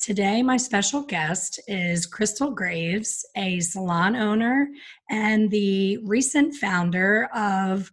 [0.00, 4.68] Today, my special guest is Crystal Graves, a salon owner
[5.10, 7.90] and the recent founder of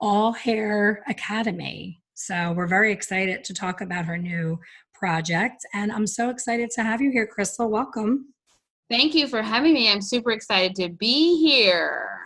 [0.00, 2.00] All Hair Academy.
[2.14, 4.58] So, we're very excited to talk about her new
[4.94, 5.66] project.
[5.74, 7.68] And I'm so excited to have you here, Crystal.
[7.68, 8.32] Welcome.
[8.88, 9.92] Thank you for having me.
[9.92, 12.18] I'm super excited to be here.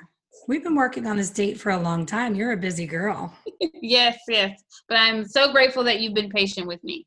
[0.47, 2.37] We've been working on this date for a long time.
[2.37, 3.37] You're a busy girl.
[3.83, 4.63] yes, yes.
[4.89, 7.07] But I'm so grateful that you've been patient with me.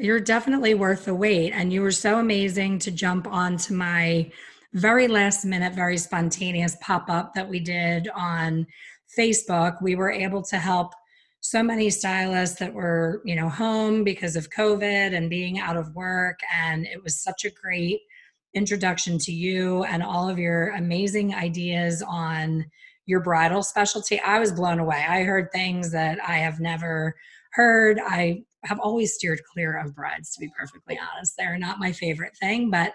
[0.00, 1.52] You're definitely worth the wait.
[1.52, 4.30] And you were so amazing to jump onto my
[4.72, 8.66] very last minute, very spontaneous pop up that we did on
[9.18, 9.82] Facebook.
[9.82, 10.94] We were able to help
[11.40, 15.94] so many stylists that were, you know, home because of COVID and being out of
[15.94, 16.38] work.
[16.54, 18.00] And it was such a great
[18.54, 22.64] introduction to you and all of your amazing ideas on
[23.06, 24.20] your bridal specialty.
[24.20, 25.04] I was blown away.
[25.06, 27.14] I heard things that I have never
[27.50, 27.98] heard.
[28.00, 31.34] I have always steered clear of brides, to be perfectly honest.
[31.36, 32.92] They're not my favorite thing, but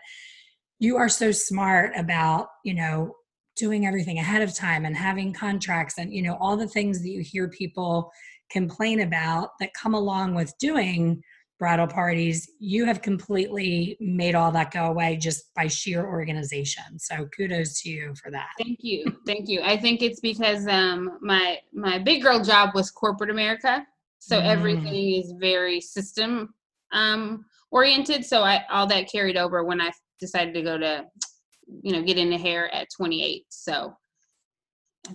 [0.80, 3.16] you are so smart about, you know,
[3.56, 7.10] doing everything ahead of time and having contracts and, you know, all the things that
[7.10, 8.12] you hear people
[8.50, 11.22] complain about that come along with doing
[11.60, 12.52] bridal parties.
[12.60, 17.00] You have completely made all that go away just by sheer organization.
[17.00, 18.50] So kudos to you for that.
[18.60, 19.06] Thank you.
[19.26, 19.62] Thank you.
[19.64, 23.86] I think it's because um, my my big girl job was corporate America
[24.20, 24.46] so mm.
[24.46, 26.54] everything is very system
[26.92, 28.26] um, oriented.
[28.26, 31.06] So I all that carried over when I decided to go to,
[31.82, 33.46] you know, get into hair at 28.
[33.50, 33.96] So.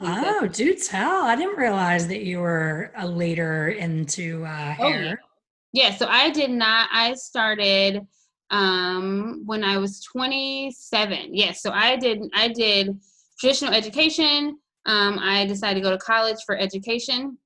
[0.00, 1.24] Oh, do tell!
[1.24, 5.20] I didn't realize that you were a later into uh, hair.
[5.22, 5.28] Oh,
[5.74, 5.90] yeah.
[5.90, 6.88] yeah, so I did not.
[6.90, 8.00] I started
[8.48, 11.34] um, when I was 27.
[11.34, 12.22] Yes, yeah, so I did.
[12.32, 12.98] I did
[13.38, 14.56] traditional education.
[14.86, 17.36] Um, I decided to go to college for education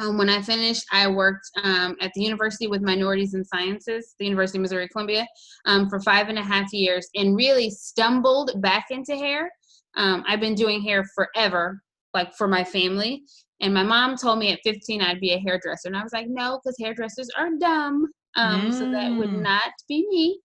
[0.00, 4.24] um, when I finished, I worked um, at the University with Minorities in Sciences, the
[4.24, 5.26] University of Missouri Columbia,
[5.66, 9.50] um, for five and a half years and really stumbled back into hair.
[9.96, 11.80] Um, I've been doing hair forever,
[12.12, 13.22] like for my family.
[13.60, 15.86] And my mom told me at 15 I'd be a hairdresser.
[15.88, 18.08] And I was like, no, because hairdressers are dumb.
[18.36, 18.72] Mm.
[18.72, 19.42] So that would mm.
[19.42, 20.40] not be me.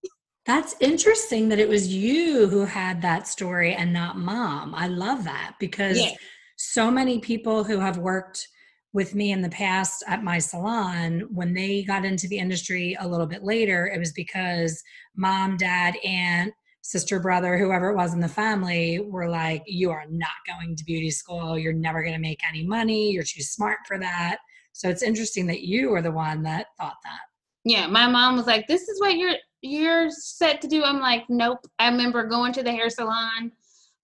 [0.46, 4.76] That's interesting that it was you who had that story and not mom.
[4.76, 6.12] I love that because yeah.
[6.56, 8.48] so many people who have worked–
[8.94, 13.08] with me in the past at my salon when they got into the industry a
[13.08, 14.82] little bit later it was because
[15.16, 20.06] mom dad aunt sister brother whoever it was in the family were like you are
[20.10, 21.58] not going to beauty school.
[21.58, 23.12] You're never going to make any money.
[23.12, 24.38] You're too smart for that.
[24.72, 27.20] So it's interesting that you were the one that thought that.
[27.64, 30.84] Yeah my mom was like this is what you're you're set to do.
[30.84, 31.60] I'm like nope.
[31.78, 33.52] I remember going to the hair salon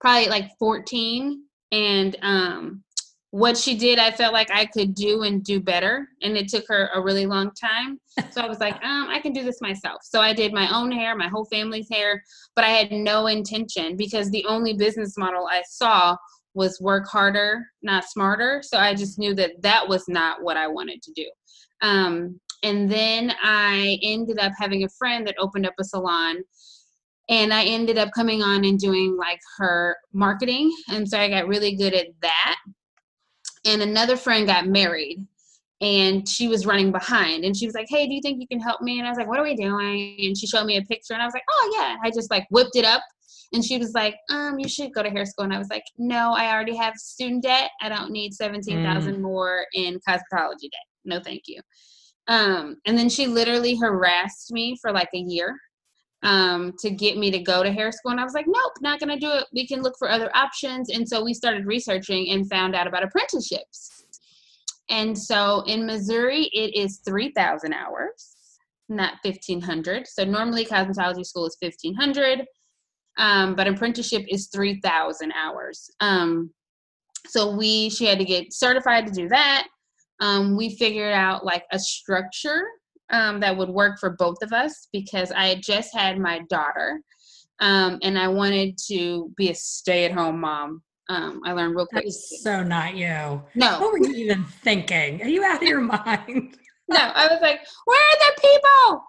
[0.00, 1.42] probably like 14
[1.72, 2.84] and um
[3.30, 6.64] what she did i felt like i could do and do better and it took
[6.68, 7.98] her a really long time.
[8.30, 10.00] So i was like um i can do this myself.
[10.02, 12.22] So i did my own hair my whole family's hair
[12.54, 16.16] but i had no intention because the only business model i saw
[16.54, 18.62] was work harder not smarter.
[18.64, 21.28] So i just knew that that was not what i wanted to do.
[21.82, 26.42] Um, and then i ended up having a friend that opened up a salon
[27.28, 30.72] and I ended up coming on and doing like her marketing.
[30.90, 32.56] And so I got really good at that
[33.66, 35.26] and another friend got married
[35.80, 38.60] and she was running behind and she was like hey do you think you can
[38.60, 38.98] help me?
[38.98, 40.16] And i was like what are we doing?
[40.20, 41.96] And she showed me a picture and i was like oh yeah.
[42.02, 43.02] I just like whipped it up
[43.52, 45.44] and she was like um you should go to hair school.
[45.44, 47.70] And i was like no i already have student debt.
[47.82, 49.20] I don't need 17000 mm.
[49.20, 50.86] more in cosmetology debt.
[51.04, 51.60] No thank you.
[52.28, 55.56] Um and then she literally harassed me for like a year
[56.22, 58.12] um, to get me to go to hair school.
[58.12, 59.46] And I was like, nope, not going to do it.
[59.52, 60.90] We can look for other options.
[60.90, 64.04] And so we started researching and found out about apprenticeships.
[64.88, 68.36] And so in Missouri, it is 3,000 hours,
[68.88, 70.06] not 1,500.
[70.06, 72.44] So normally cosmetology school is 1,500,
[73.18, 75.90] um, but apprenticeship is 3,000 hours.
[76.00, 76.50] Um,
[77.26, 79.66] so we, she had to get certified to do that.
[80.20, 82.62] Um, we figured out like a structure
[83.10, 87.00] um, that would work for both of us because I had just had my daughter
[87.60, 90.82] um, and I wanted to be a stay at home mom.
[91.08, 92.04] Um, I learned real quick.
[92.04, 93.42] That is so not you.
[93.54, 93.80] No.
[93.80, 95.22] What were you even thinking?
[95.22, 96.56] Are you out of your mind?
[96.88, 99.04] no, I was like, where are the people?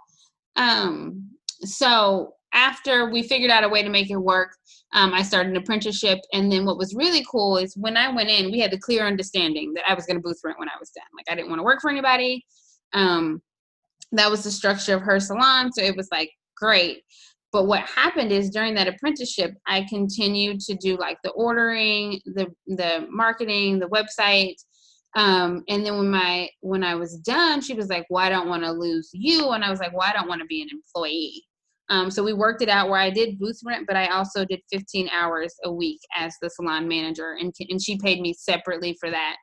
[0.57, 1.29] Um,
[1.61, 4.51] so after we figured out a way to make it work,
[4.93, 6.19] um, I started an apprenticeship.
[6.33, 9.05] And then what was really cool is when I went in, we had the clear
[9.05, 11.03] understanding that I was going to booth rent when I was done.
[11.15, 12.45] Like I didn't want to work for anybody.
[12.93, 13.41] Um,
[14.13, 15.71] that was the structure of her salon.
[15.73, 17.03] So it was like great.
[17.51, 22.47] But what happened is during that apprenticeship, I continued to do like the ordering, the
[22.67, 24.55] the marketing, the website.
[25.15, 28.49] Um, and then when my when I was done, she was like, "Well, I don't
[28.49, 30.69] want to lose you," and I was like, "Well, I don't want to be an
[30.71, 31.43] employee."
[31.89, 34.59] Um, so we worked it out where I did booth rent, but I also did
[34.71, 39.09] 15 hours a week as the salon manager, and and she paid me separately for
[39.09, 39.37] that.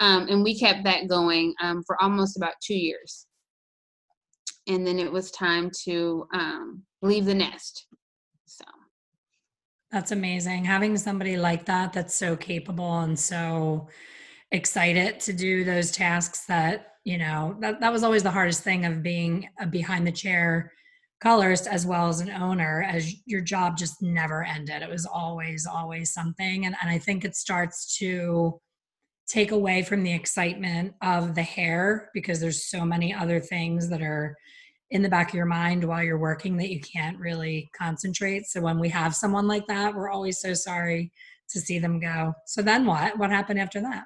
[0.00, 3.26] Um, and we kept that going um, for almost about two years.
[4.66, 7.86] And then it was time to um, leave the nest.
[8.46, 8.64] So
[9.90, 10.64] that's amazing.
[10.64, 13.88] Having somebody like that that's so capable and so
[14.50, 18.84] excited to do those tasks that, you know, that, that was always the hardest thing
[18.84, 20.72] of being a behind the chair
[21.22, 25.66] colorist as well as an owner as your job just never ended it was always
[25.66, 28.60] always something and, and i think it starts to
[29.32, 34.02] take away from the excitement of the hair because there's so many other things that
[34.02, 34.36] are
[34.90, 38.44] in the back of your mind while you're working that you can't really concentrate.
[38.44, 41.10] So when we have someone like that, we're always so sorry
[41.48, 42.34] to see them go.
[42.44, 43.18] So then what?
[43.18, 44.04] What happened after that?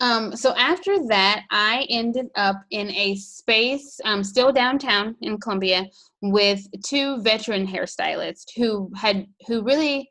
[0.00, 5.86] Um, so after that, I ended up in a space, um, still downtown in Columbia,
[6.22, 10.08] with two veteran hairstylists who had who really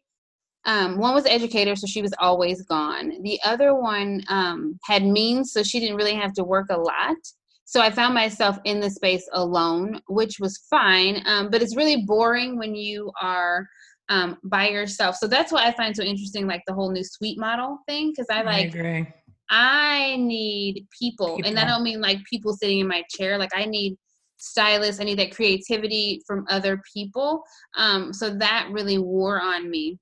[0.67, 3.23] um, one was an educator, so she was always gone.
[3.23, 7.15] The other one um, had means, so she didn't really have to work a lot.
[7.63, 12.03] So I found myself in the space alone, which was fine, um, but it's really
[12.05, 13.65] boring when you are
[14.09, 15.15] um, by yourself.
[15.15, 18.27] So that's what I find so interesting, like the whole new suite model thing, because
[18.29, 18.75] I like.
[18.75, 19.07] I agree.
[19.49, 23.37] I need people, people, and I don't mean like people sitting in my chair.
[23.37, 23.95] Like I need
[24.35, 24.99] stylists.
[24.99, 27.43] I need that creativity from other people.
[27.77, 29.97] Um, so that really wore on me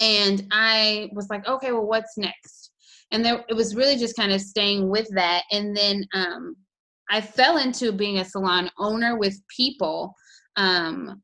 [0.00, 2.72] and i was like okay well what's next?
[3.10, 5.44] And there it was really just kind of staying with that.
[5.52, 6.56] And then um,
[7.10, 10.14] i fell into being a salon owner with people
[10.56, 11.22] um,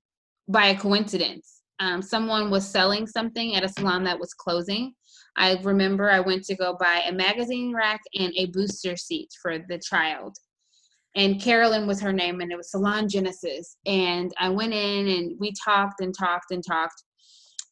[0.49, 1.61] by a coincidence.
[1.81, 4.95] Um, someone was selling something at a salon that was closing.
[5.37, 9.59] I remember i went to go buy a magazine rack and a booster seat for
[9.59, 10.37] the child.
[11.15, 13.77] And carolyn was her name and it was salon genesis.
[13.87, 17.03] And i went in and we talked and talked and talked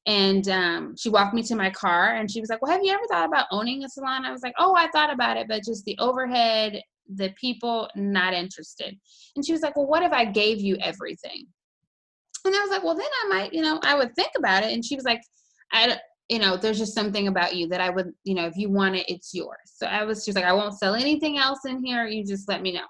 [0.06, 2.92] and um, she walked me to my car and she was like well have you
[2.92, 4.24] ever thought about owning a salon?
[4.24, 6.80] I was like oh i thought about it but just the overhead
[7.16, 8.96] the people not interested.
[9.34, 11.46] And she was like well what if i gave you everything?
[12.44, 14.72] And i was like well then i might you know i would think about it.
[14.72, 15.20] And she was like
[15.72, 15.98] i
[16.28, 18.96] you know there's just something about you that i would you know if you want
[18.96, 19.58] it it's yours.
[19.66, 22.62] So i was just like i won't sell anything else in here you just let
[22.62, 22.86] me know.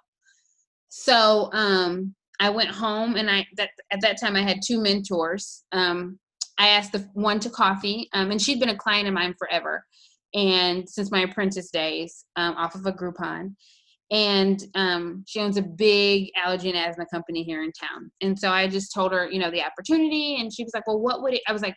[0.91, 5.65] So um i went home and i that at that time i had two mentors
[5.73, 6.20] um
[6.61, 9.83] I asked the one to coffee, um, and she'd been a client of mine forever,
[10.35, 13.57] and since my apprentice days, um, off of a Groupon,
[14.11, 18.11] and um, she owns a big allergy and asthma company here in town.
[18.21, 21.01] And so I just told her, you know, the opportunity, and she was like, "Well,
[21.01, 21.77] what would it?" I was like,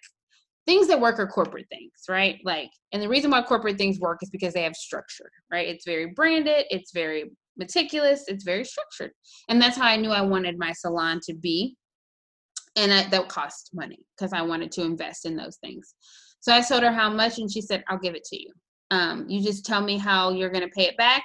[0.66, 2.40] "Things that work are corporate things, right?
[2.44, 5.68] Like, and the reason why corporate things work is because they have structure, right?
[5.68, 9.12] It's very branded, it's very meticulous, it's very structured,
[9.48, 11.78] and that's how I knew I wanted my salon to be."
[12.76, 15.96] And I, that cost money because I wanted to invest in those things.
[16.40, 18.52] So I told her how much, and she said, "I'll give it to you.
[18.92, 21.24] Um, you just tell me how you're going to pay it back,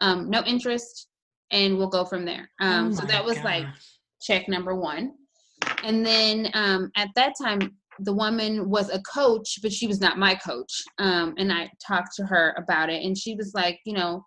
[0.00, 1.08] um, no interest,
[1.50, 3.44] and we'll go from there." Um, oh so that was gosh.
[3.44, 3.66] like
[4.22, 5.12] check number one.
[5.82, 10.18] And then um, at that time, the woman was a coach, but she was not
[10.18, 10.82] my coach.
[10.98, 14.24] Um, and I talked to her about it, and she was like, you know,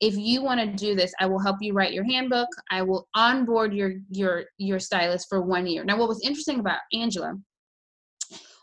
[0.00, 2.48] if you want to do this i will help you write your handbook.
[2.70, 5.84] I will onboard your your your stylist for one year.
[5.84, 7.34] Now what was interesting about angela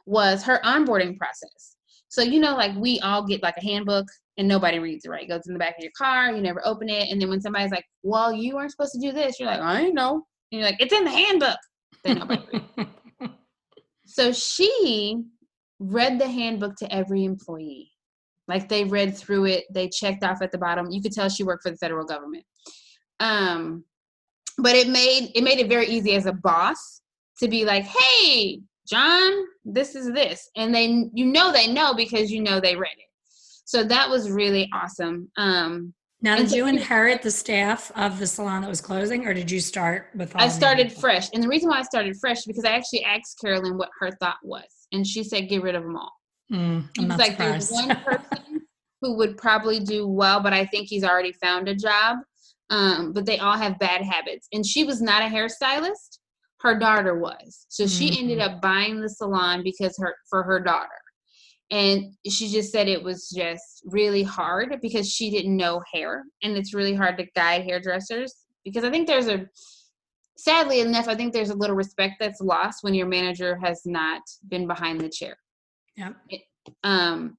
[0.06, 1.75] was her onboarding process.
[2.10, 5.24] So you know like we all get like a handbook and nobody reads it right?
[5.24, 7.41] It goes in the back of your car you never open it and then when
[7.41, 10.24] somebody's like well you aren't supposed to do this you're like i know.
[10.51, 11.60] And you're like it's in the handbook.
[12.03, 12.91] Then nobody reads
[14.06, 15.24] so she
[15.79, 17.91] read the handbook to every employee
[18.48, 20.89] like they read through it, they checked off at the bottom.
[20.89, 22.46] You could tell she worked for the federal government.
[23.20, 23.84] Um,
[24.58, 27.01] but it made it made it very easy as a boss
[27.39, 32.32] to be like, "Hey, John, this is this," and they you know they know because
[32.32, 33.06] you know they read it.
[33.66, 35.30] So that was really awesome.
[35.38, 39.51] Um, now, did you inherit the staff of the salon that was closing, or did
[39.51, 40.36] you start with?
[40.36, 43.77] I started fresh, and the reason why I started fresh because I actually asked Carolyn
[43.77, 46.13] what her thought was, and she said, "Get rid of them all."
[46.51, 47.70] Mm, like, surprised.
[47.70, 48.62] there's one person
[49.01, 52.18] who would probably do well, but I think he's already found a job.
[52.70, 54.48] Um, but they all have bad habits.
[54.51, 56.20] And she was not a hairstylist,
[56.60, 57.66] her daughter was.
[57.70, 58.18] So she Mhm.
[58.20, 60.89] ended up buying the salon because her for her daughter.
[61.72, 66.58] And she just said it was just really hard because she didn't know hair and
[66.58, 69.48] it's really hard to guide hairdressers because I think there's a
[70.38, 74.22] sadly enough I think there's a little respect that's lost when your manager has not
[74.48, 75.38] been behind the chair.
[75.98, 76.16] Yep.
[76.84, 77.38] Um,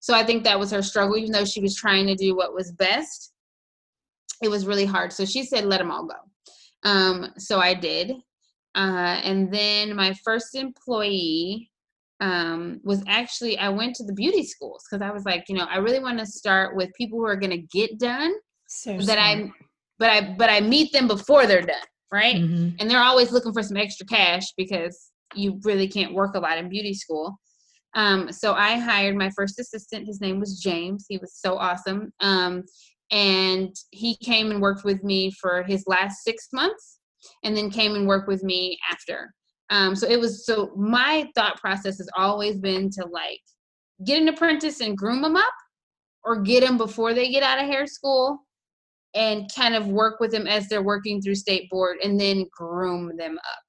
[0.00, 2.54] so I think that was her struggle, even though she was trying to do what
[2.54, 3.32] was best.
[4.42, 5.12] It was really hard.
[5.12, 6.88] So she said, let them all go.
[6.88, 8.12] Um, so I did.
[8.74, 11.70] Uh, and then my first employee
[12.20, 15.64] um, was actually, I went to the beauty schools because I was like, you know,
[15.64, 18.32] I really want to start with people who are going to get done
[18.98, 19.50] So that I,
[19.98, 21.76] but I, but I meet them before they're done.
[22.12, 26.34] Right hmm and they're always looking for some extra cash because you really can't work
[26.34, 27.38] a lot in beauty school.
[27.96, 30.06] Um, so I hired my first assistant.
[30.06, 31.06] His name was James.
[31.08, 32.12] He was so awesome.
[32.20, 32.62] Um,
[33.10, 36.98] and he came and worked with me for his last six months
[37.42, 39.32] and then came and worked with me after.
[39.70, 43.40] Um, so it was so my thought process has always been to like
[44.04, 45.54] get an apprentice and groom them up
[46.22, 48.38] or get them before they get out of hair school
[49.14, 53.16] and kind of work with them as they're working through state board and then groom
[53.16, 53.62] them up.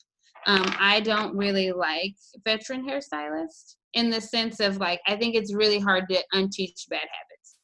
[0.48, 5.54] Um, I don't really like veteran hairstylists in the sense of like, I think it's
[5.54, 7.56] really hard to unteach bad habits.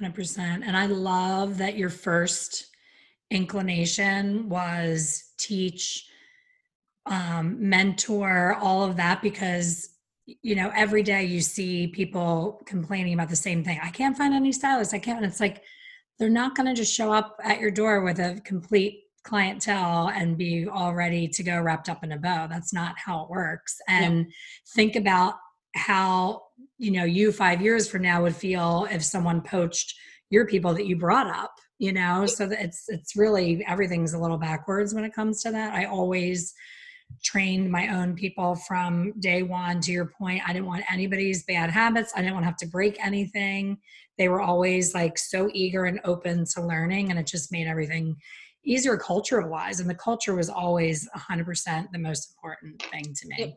[0.00, 0.62] 100%.
[0.64, 2.66] And I love that your first
[3.30, 6.06] inclination was teach,
[7.06, 9.90] um, mentor, all of that, because,
[10.26, 13.80] you know, every day you see people complaining about the same thing.
[13.82, 14.94] I can't find any stylists.
[14.94, 15.18] I can't.
[15.18, 15.62] And it's like,
[16.18, 20.36] they're not going to just show up at your door with a complete clientele and
[20.36, 22.46] be all ready to go wrapped up in a bow.
[22.46, 23.76] That's not how it works.
[23.88, 24.32] And
[24.74, 25.34] think about
[25.74, 26.42] how
[26.78, 29.94] you know you five years from now would feel if someone poached
[30.30, 31.52] your people that you brought up
[31.82, 32.26] you know?
[32.26, 35.74] So that it's it's really everything's a little backwards when it comes to that.
[35.74, 36.54] I always
[37.24, 39.80] trained my own people from day one.
[39.80, 42.12] To your point i didn't want anybody's bad habits.
[42.14, 43.78] I didn't want to have to break anything.
[44.16, 48.14] They were always like so eager and open to learning and it just made everything
[48.64, 53.56] easier culture wise and the culture was always 100% the most important thing to me.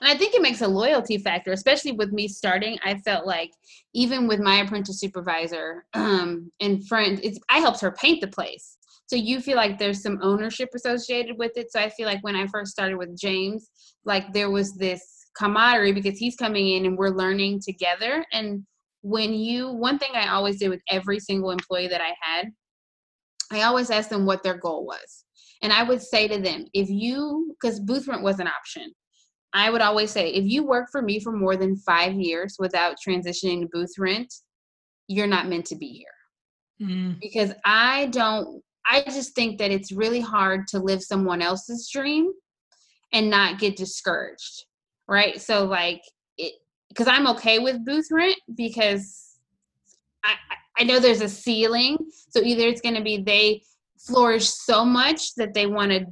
[0.00, 2.78] And I think it makes a loyalty factor, especially with me starting.
[2.84, 3.52] I felt like
[3.94, 8.78] even with my apprentice supervisor um, and friend, it's I helped her paint the place.
[9.06, 11.70] So you feel like there's some ownership associated with it.
[11.70, 13.70] So I feel like when I first started with James,
[14.04, 18.24] like there was this camaraderie because he's coming in and we're learning together.
[18.32, 18.64] And
[19.02, 22.52] when you, one thing I always did with every single employee that I had,
[23.52, 25.24] I always asked them what their goal was.
[25.62, 28.92] And I would say to them, if you, because booth rent was an option,
[29.54, 32.96] I would always say, if you work for me for more than five years without
[33.06, 34.32] transitioning to booth rent,
[35.06, 36.88] you're not meant to be here.
[36.88, 41.88] Mm, Because I don't, I just think that it's really hard to live someone else's
[41.90, 42.32] dream
[43.12, 44.64] and not get discouraged.
[45.08, 45.40] Right.
[45.40, 46.02] So, like,
[46.36, 46.54] it,
[46.88, 49.38] because I'm okay with booth rent because
[50.24, 51.96] I, I- I know there's a ceiling.
[52.30, 53.62] So either it's going to be they
[53.96, 56.06] flourish so much that they want to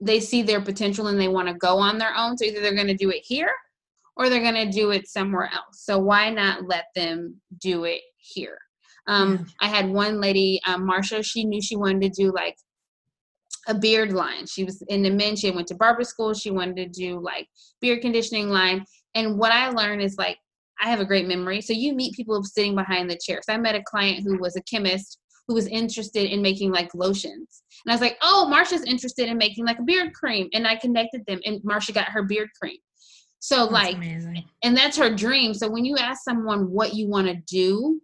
[0.00, 2.36] they see their potential and they want to go on their own.
[2.36, 3.52] So either they're going to do it here
[4.16, 5.82] or they're going to do it somewhere else.
[5.82, 8.58] So why not let them do it here?
[9.06, 12.56] Um, I had one lady, um, Marsha, she knew she wanted to do like
[13.68, 14.46] a beard line.
[14.46, 16.34] She was in the men, she went to barber school.
[16.34, 17.48] She wanted to do like
[17.80, 18.84] beard conditioning line.
[19.14, 20.38] And what I learned is like,
[20.80, 21.60] I have a great memory.
[21.60, 23.40] So you meet people sitting behind the chair.
[23.42, 26.94] So I met a client who was a chemist who was interested in making like
[26.94, 27.62] lotions.
[27.84, 30.48] And I was like, oh, Marsha's interested in making like a beard cream.
[30.52, 32.78] And I connected them and Marsha got her beard cream.
[33.38, 34.44] So that's like amazing.
[34.62, 35.54] and that's her dream.
[35.54, 38.00] So when you ask someone what you want to do,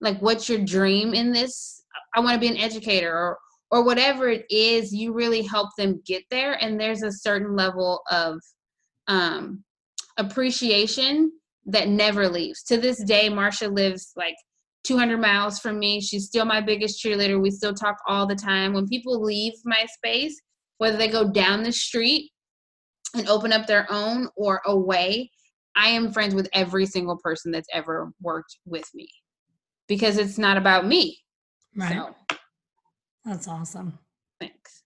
[0.00, 1.82] like what's your dream in this?
[2.14, 3.38] I want to be an educator or
[3.70, 6.52] or whatever it is, you really help them get there.
[6.62, 8.40] And there's a certain level of
[9.08, 9.64] um,
[10.18, 11.32] appreciation
[11.66, 12.62] that never leaves.
[12.64, 14.36] To this day, Marsha lives like
[14.86, 16.00] 200 miles from me.
[16.00, 17.40] She's still my biggest cheerleader.
[17.40, 18.72] We still talk all the time.
[18.72, 20.40] When people leave my space,
[20.78, 22.30] whether they go down the street
[23.14, 25.30] and open up their own or away,
[25.74, 29.08] I am friends with every single person that's ever worked with me
[29.88, 31.18] because it's not about me.
[31.76, 31.92] Right.
[31.92, 32.36] So,
[33.24, 33.98] That's awesome.
[34.40, 34.82] thanks.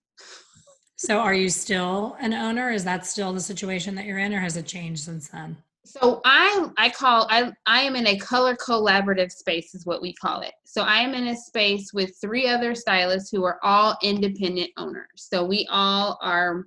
[0.97, 2.71] So are you still an owner?
[2.71, 5.57] Is that still the situation that you're in or has it changed since then?
[5.83, 10.13] So I I call I I am in a color collaborative space is what we
[10.13, 10.53] call it.
[10.63, 15.07] So I am in a space with three other stylists who are all independent owners.
[15.15, 16.65] So we all are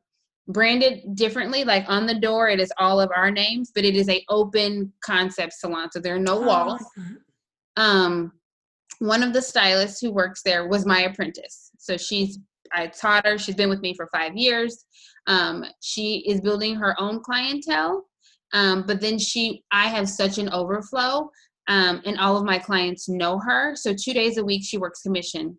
[0.49, 4.11] branded differently like on the door it is all of our names but it is
[4.11, 6.83] a open concept salon so there are no Oh, walls
[7.79, 8.31] um
[8.99, 12.39] one of the stylists who works there was my apprentice so she's
[12.75, 13.39] I taught her.
[13.39, 14.85] She's been with me for five years.
[15.27, 18.05] Um, she is building her own clientele.
[18.53, 21.31] Um, but then she, I have such an overflow,
[21.69, 23.75] um, and all of my clients know her.
[23.75, 25.59] So two days a week, she works commission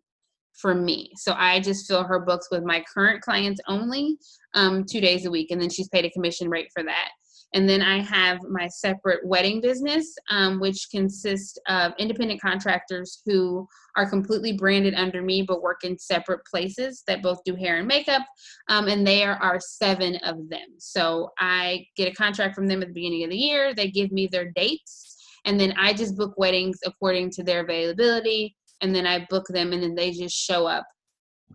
[0.54, 1.12] for me.
[1.18, 4.18] So I just fill her books with my current clients only,
[4.54, 7.10] um, two days a week, and then she's paid a commission rate for that.
[7.56, 13.66] And then I have my separate wedding business, um, which consists of independent contractors who
[13.96, 17.88] are completely branded under me but work in separate places that both do hair and
[17.88, 18.24] makeup.
[18.68, 20.68] Um, and there are seven of them.
[20.80, 23.74] So I get a contract from them at the beginning of the year.
[23.74, 25.16] They give me their dates.
[25.46, 28.58] And then I just book weddings according to their availability.
[28.82, 30.86] And then I book them and then they just show up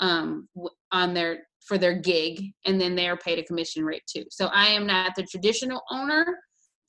[0.01, 0.49] um,
[0.93, 4.25] on their for their gig and then they are paid a commission rate too.
[4.31, 6.25] So I am not the traditional owner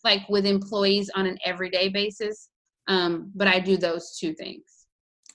[0.04, 2.50] like with employees on an everyday basis,
[2.88, 4.64] um, but I do those two things.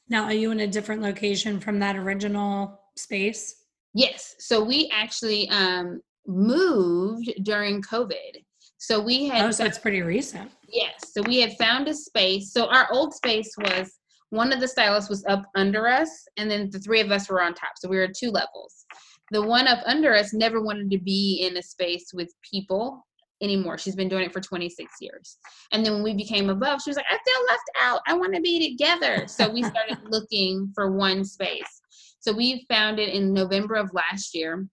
[0.08, 3.54] Now, are you in a different location from that original space?
[3.94, 4.36] Yes.
[4.38, 8.42] So we actually um, moved during COVID.
[8.78, 9.46] So we had.
[9.46, 10.50] Oh, so it's pretty recent.
[10.68, 11.12] Yes.
[11.12, 12.52] So we had found a space.
[12.52, 13.92] So our old space was
[14.30, 17.42] one of the stylists was up under us, and then the three of us were
[17.42, 17.70] on top.
[17.76, 18.84] So we were two levels
[19.30, 23.04] the one up under us never wanted to be in a space with people
[23.42, 23.78] anymore.
[23.78, 25.38] She's been doing it for 26 years.
[25.72, 28.00] And then when we became above, she was like, I feel left out.
[28.06, 29.26] I want to be together.
[29.26, 31.82] So we started looking for one space.
[32.20, 34.66] So we found it in November of last year.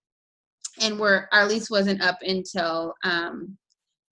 [0.82, 3.58] And we're, our lease wasn't up until um,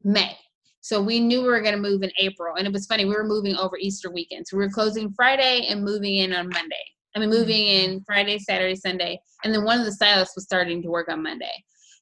[0.04, 0.38] May.
[0.82, 2.56] So we knew we were going to move in April.
[2.56, 4.48] And it was funny, we were moving over Easter weekend.
[4.48, 6.76] So we were closing Friday and moving in on Monday.
[7.16, 10.82] I mean, moving in Friday, Saturday, Sunday, and then one of the stylists was starting
[10.82, 11.52] to work on Monday.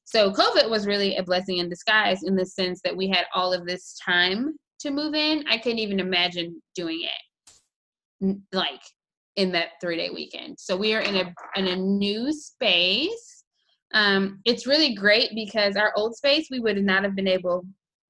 [0.04, 3.52] So COVID was really a blessing in disguise in the sense that we had all
[3.52, 5.44] of this time to move in.
[5.48, 8.80] I couldn't even imagine doing it like
[9.36, 10.58] in that three day weekend.
[10.58, 13.44] So we are in a in a new space.
[13.94, 17.64] Um, it's really great because our old space we would not have been able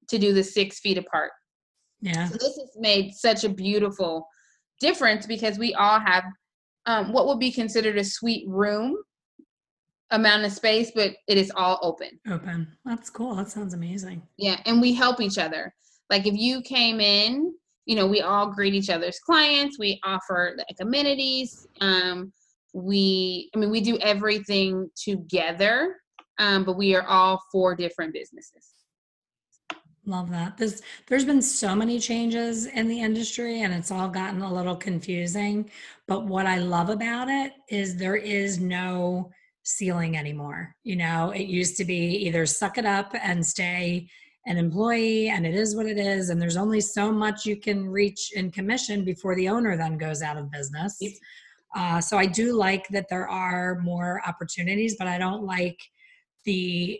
[0.09, 1.31] to do the six feet apart.
[2.01, 2.27] Yeah.
[2.27, 4.27] So this has made such a beautiful
[4.79, 6.23] difference because we all have
[6.85, 8.97] um, what would be considered a suite room
[10.11, 12.19] amount of space, but it is all open.
[12.29, 12.67] Open.
[12.85, 13.35] That's cool.
[13.35, 14.21] That sounds amazing.
[14.37, 15.73] Yeah, and we help each other.
[16.09, 17.53] Like if you came in,
[17.85, 19.79] you know, we all greet each other's clients.
[19.79, 21.67] We offer like amenities.
[21.79, 22.31] Um,
[22.73, 25.97] we, I mean, we do everything together,
[26.37, 28.67] um, but we are all four different businesses.
[30.05, 30.57] Love that.
[30.57, 34.75] There's there's been so many changes in the industry and it's all gotten a little
[34.75, 35.69] confusing.
[36.07, 39.29] But what I love about it is there is no
[39.61, 40.75] ceiling anymore.
[40.83, 44.07] You know, it used to be either suck it up and stay
[44.47, 47.87] an employee and it is what it is and there's only so much you can
[47.87, 50.99] reach in commission before the owner then goes out of business.
[51.75, 55.79] Uh, so I do like that there are more opportunities, but I don't like
[56.43, 56.99] the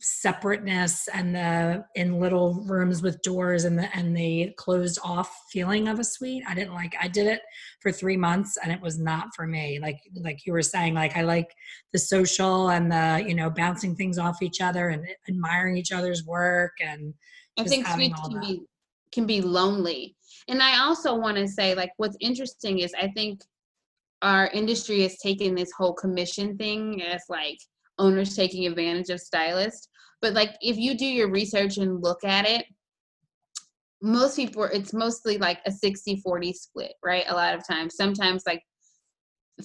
[0.00, 5.88] separateness and the in little rooms with doors and the and the closed off feeling
[5.88, 6.42] of a suite.
[6.48, 7.40] I didn't like i did it
[7.80, 9.78] for three months and it was not for me.
[9.80, 11.54] Like like you were saying like i like
[11.92, 16.24] the social and the you know bouncing things off each other and admiring each other's
[16.24, 17.14] work and
[17.58, 18.62] i think suites can be
[19.12, 20.14] can be lonely.
[20.48, 23.40] And i also want to say like what's interesting is i think
[24.22, 27.58] our industry has taken this whole commission thing as like
[27.98, 29.88] owners taking advantage of stylists.
[30.20, 32.66] But like if you do your research and look at it,
[34.00, 37.24] most people it's mostly like a 60 40 split, right?
[37.28, 37.96] A lot of times.
[37.96, 38.62] Sometimes like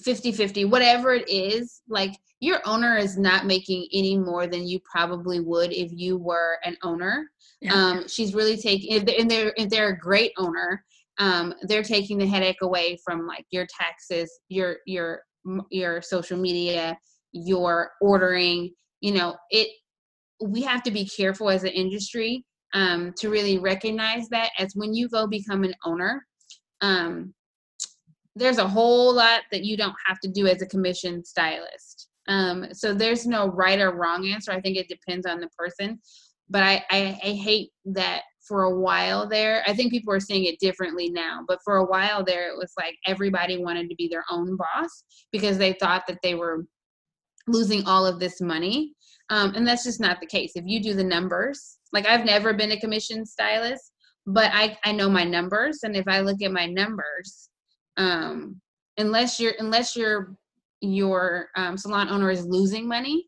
[0.02, 4.80] 50 50, whatever it is, like your owner is not making any more than you
[4.80, 7.30] probably would if you were an owner.
[7.60, 7.74] Yeah.
[7.74, 10.84] Um, she's really taking, if they're, if they're a great owner,
[11.18, 15.22] um, they're taking the headache away from like your taxes, your, your,
[15.70, 16.98] your social media,
[17.34, 18.70] you're ordering
[19.00, 19.68] you know it
[20.40, 24.94] we have to be careful as an industry um, to really recognize that as when
[24.94, 26.24] you go become an owner
[26.80, 27.34] um,
[28.36, 32.08] there's a whole lot that you don't have to do as a commission stylist.
[32.26, 34.50] Um, so there's no right or wrong answer.
[34.50, 36.00] I think it depends on the person.
[36.48, 40.44] But I, I, I hate that for a while there i think people are seeing
[40.44, 44.06] it differently now but for a while there it was like everybody wanted to be
[44.06, 46.66] their own boss because they thought that they were
[47.46, 48.94] losing all of this money.
[49.30, 50.52] Um, and that's just not the case.
[50.54, 53.92] If you do the numbers, like I've never been a commission stylist,
[54.26, 55.80] but I, I know my numbers.
[55.82, 57.48] And if I look at my numbers,
[57.96, 58.60] um,
[58.98, 60.36] unless you're, unless your,
[60.80, 63.26] your um, salon owner is losing money,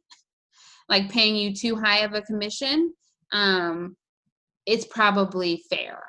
[0.89, 2.93] like paying you too high of a commission,
[3.33, 3.97] um,
[4.67, 6.03] it's probably fair.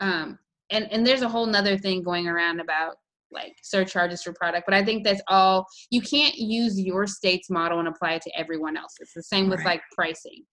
[0.00, 0.38] Um,
[0.70, 2.96] and, and there's a whole nother thing going around about
[3.32, 4.64] like surcharges for product.
[4.66, 8.38] But I think that's all you can't use your state's model and apply it to
[8.38, 8.94] everyone else.
[9.00, 9.66] It's the same with Right.
[9.66, 10.44] like pricing.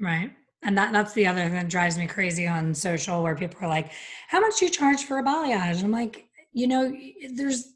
[0.00, 0.32] Right.
[0.62, 3.68] And that, that's the other thing that drives me crazy on social where people are
[3.68, 3.92] like,
[4.28, 5.76] how much do you charge for a balayage?
[5.76, 6.92] And I'm like, you know,
[7.34, 7.74] there's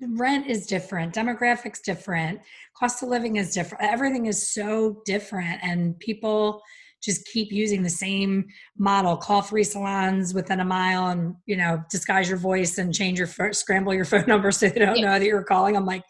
[0.00, 2.40] rent is different, demographics different,
[2.78, 3.84] cost of living is different.
[3.84, 5.62] Everything is so different.
[5.62, 6.62] And people
[7.02, 8.46] just keep using the same
[8.78, 13.18] model, call three salons within a mile and, you know, disguise your voice and change
[13.18, 15.06] your, pho- scramble your phone number so they don't Yeah.
[15.12, 15.76] know that you're calling.
[15.76, 16.04] I'm like,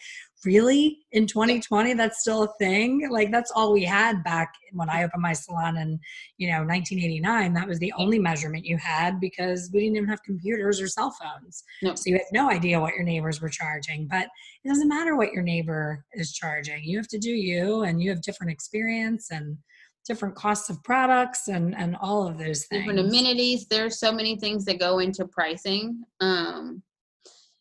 [0.44, 0.98] really?
[1.12, 3.08] In 2020 that's still a thing?
[3.10, 6.00] Like that's all we had back when i opened my salon in
[6.38, 10.22] you know 1989 that was the only measurement you had because we didn't even have
[10.24, 11.62] computers or cell phones.
[11.82, 11.94] No.
[11.94, 14.26] so you had no idea what your neighbors were charging but
[14.64, 16.82] it doesn't matter what your neighbor is charging.
[16.82, 19.56] You have to do you and you have different experience and
[20.06, 23.66] different costs of products and and all of those things different amenities.
[23.66, 26.02] There's so many things that go into pricing.
[26.20, 26.82] Um,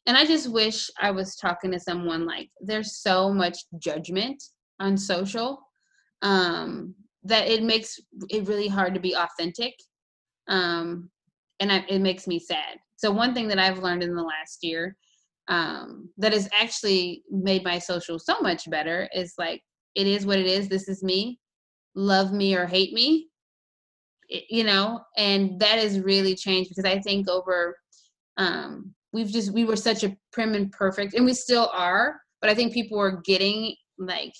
[0.07, 4.43] and I just wish I was talking to someone like there's so much judgment
[4.79, 5.61] on social
[6.23, 7.99] um, that it makes
[8.29, 9.73] it really hard to be authentic.
[10.47, 11.09] Um,
[11.59, 12.79] and I, it makes me sad.
[12.97, 14.97] So one thing that I've learned in the last year
[15.47, 19.61] um, that has actually made my social so much better is like
[19.95, 20.67] it is what it is.
[20.67, 21.39] This is me.
[21.95, 23.31] Love me or hate me
[24.31, 27.77] it- you know and that has really changed because i think over
[28.37, 32.49] um we've just we were such a prim and perfect and we still are but
[32.49, 34.33] i think people are getting like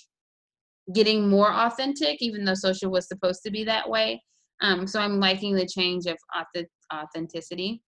[0.94, 4.20] getting more authentic even though social was supposed to be that way
[4.62, 7.82] um so i'm liking the change of auth- authenticity.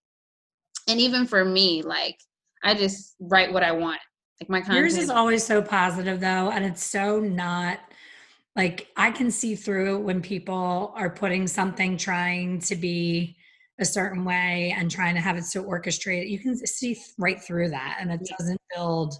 [0.86, 2.16] And even for me like
[2.62, 4.00] i just write what i want
[4.40, 7.78] like my content Yours is always so positive though, and it's so not
[8.56, 13.36] like I can see through when people are putting something trying to be
[13.80, 16.28] a certain way and trying to have it so orchestrated.
[16.28, 19.14] You can see right through that, and it doesn't build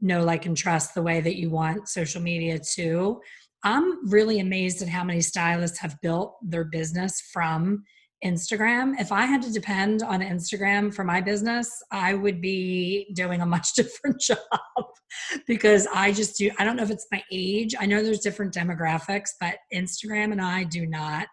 [0.00, 3.20] know, like, and trust the way that you want social media to.
[3.64, 7.84] I'm really amazed at how many stylists have built their business from
[8.24, 8.94] Instagram.
[8.98, 13.46] If I had to depend on Instagram for my business, I would be doing a
[13.46, 14.38] much different job
[15.46, 16.50] because I just do.
[16.58, 17.74] I don't know if it's my age.
[17.78, 21.26] I know there's different demographics, but Instagram and I do not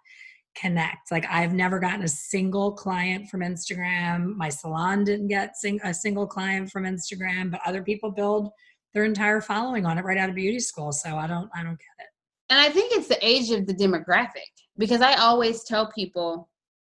[0.56, 1.10] connect.
[1.12, 4.36] Like I've never gotten a single client from Instagram.
[4.36, 8.50] My salon didn't get sing- a single client from Instagram, but other people build
[8.94, 10.92] their entire following on it right out of beauty school.
[10.92, 12.08] So I don't I don't get it.
[12.50, 16.50] and I think it's the age of the demographic because I always tell people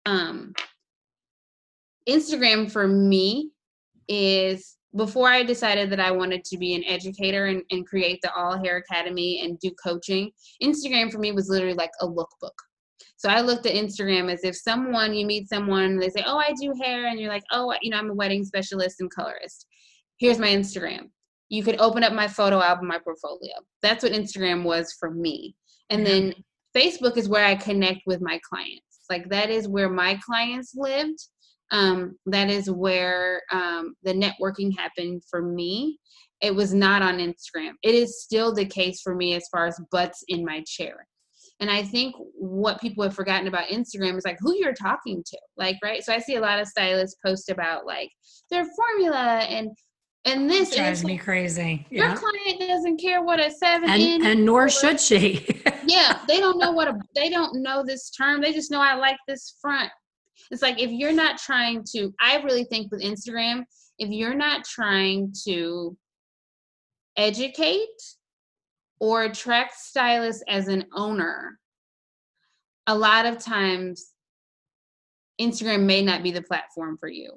[0.06, 0.52] um
[2.08, 3.50] Instagram for me
[4.08, 8.32] is before I decided that I wanted to be an educator and, and create the
[8.34, 10.32] All Hair Academy and do coaching,
[10.62, 12.50] Instagram for me was literally like a lookbook.
[13.16, 16.52] So I looked at Instagram as if someone, you meet someone, they say, Oh, I
[16.60, 17.06] do hair.
[17.06, 19.66] And you're like, Oh, you know, I'm a wedding specialist and colorist.
[20.18, 21.10] Here's my Instagram.
[21.48, 23.52] You could open up my photo album, my portfolio.
[23.82, 25.54] That's what Instagram was for me.
[25.90, 26.34] And then
[26.76, 28.89] Facebook is where I connect with my clients.
[29.10, 31.18] Like that is where my clients lived.
[31.72, 35.98] Um, that is where um, the networking happened for me.
[36.40, 37.72] It was not on Instagram.
[37.82, 41.06] It is still the case for me as far as butts in my chair.
[41.60, 45.38] And I think what people have forgotten about Instagram is like who you're talking to.
[45.58, 46.02] Like, right?
[46.02, 48.10] So I see a lot of stylists post about like
[48.50, 49.70] their formula and
[50.26, 51.86] and this It drives me like, crazy.
[51.90, 52.14] your Yeah.
[52.16, 55.62] client doesn't care what a seven And in and nor should she.
[55.86, 58.94] yeah they don't know what a they don't know this term they just know i
[58.94, 59.90] like this front
[60.50, 63.64] it's like if you're not trying to i really think with instagram
[63.98, 65.96] if you're not trying to
[67.16, 67.86] educate
[69.00, 71.58] or attract stylists as an owner
[72.86, 74.10] a lot of times
[75.40, 77.32] instagram may not be the platform for you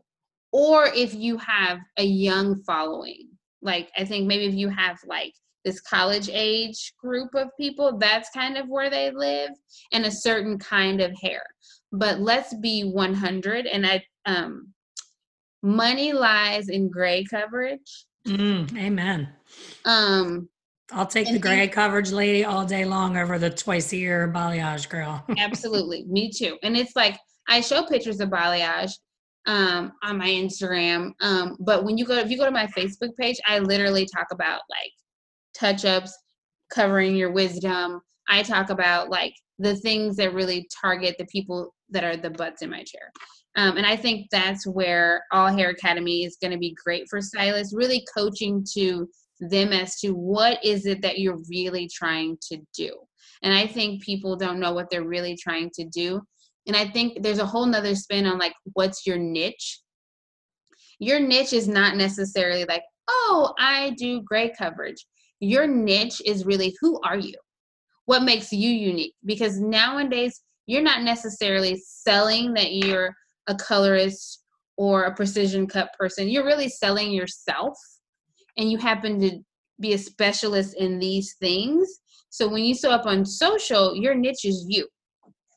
[0.53, 3.27] or if you have a young following.
[3.61, 5.33] Like i think maybe if you have like
[5.65, 9.51] this college age group of people that's kind of where they live
[9.93, 11.43] and a certain kind of hair.
[11.91, 14.73] But let's be 100 and i um
[15.61, 18.05] money lies in gray coverage.
[18.27, 19.29] Mm, amen.
[19.85, 20.49] um
[20.91, 24.31] I'll take And the gray coverage lady all day long over the twice a year
[24.33, 25.25] balayage girl.
[25.39, 26.03] absolutely.
[26.07, 26.57] Me too.
[26.63, 28.93] And it's like i show pictures of balayage
[29.45, 31.11] um on my instagram.
[31.21, 34.27] Um but when you go if you go to my facebook page i literally talk
[34.31, 34.91] about like
[35.53, 36.17] touch ups
[36.73, 38.01] covering your wisdom.
[38.27, 42.61] I talk about like the things that really target the people that are the butts
[42.61, 43.11] in my chair.
[43.55, 47.21] Um, and i think that's where all hair academy is going to be great for
[47.21, 49.07] stylists really coaching to
[49.39, 52.91] them as to what is it that you're really trying to do.
[53.43, 56.21] And i think people don't know what they're really trying to do
[56.67, 59.81] and i think there's a whole nother spin on like what's your niche
[60.99, 65.05] Your niche is not necessarily like, oh, I do gray coverage.
[65.39, 67.35] Your niche is really who are you?
[68.05, 69.15] What makes you unique?
[69.25, 73.13] Because nowadays, you're not necessarily selling that you're
[73.47, 74.43] a colorist
[74.77, 76.29] or a precision cut person.
[76.29, 77.77] You're really selling yourself
[78.57, 79.39] and you happen to
[79.79, 81.99] be a specialist in these things.
[82.29, 84.87] So when you show up on social, your niche is you.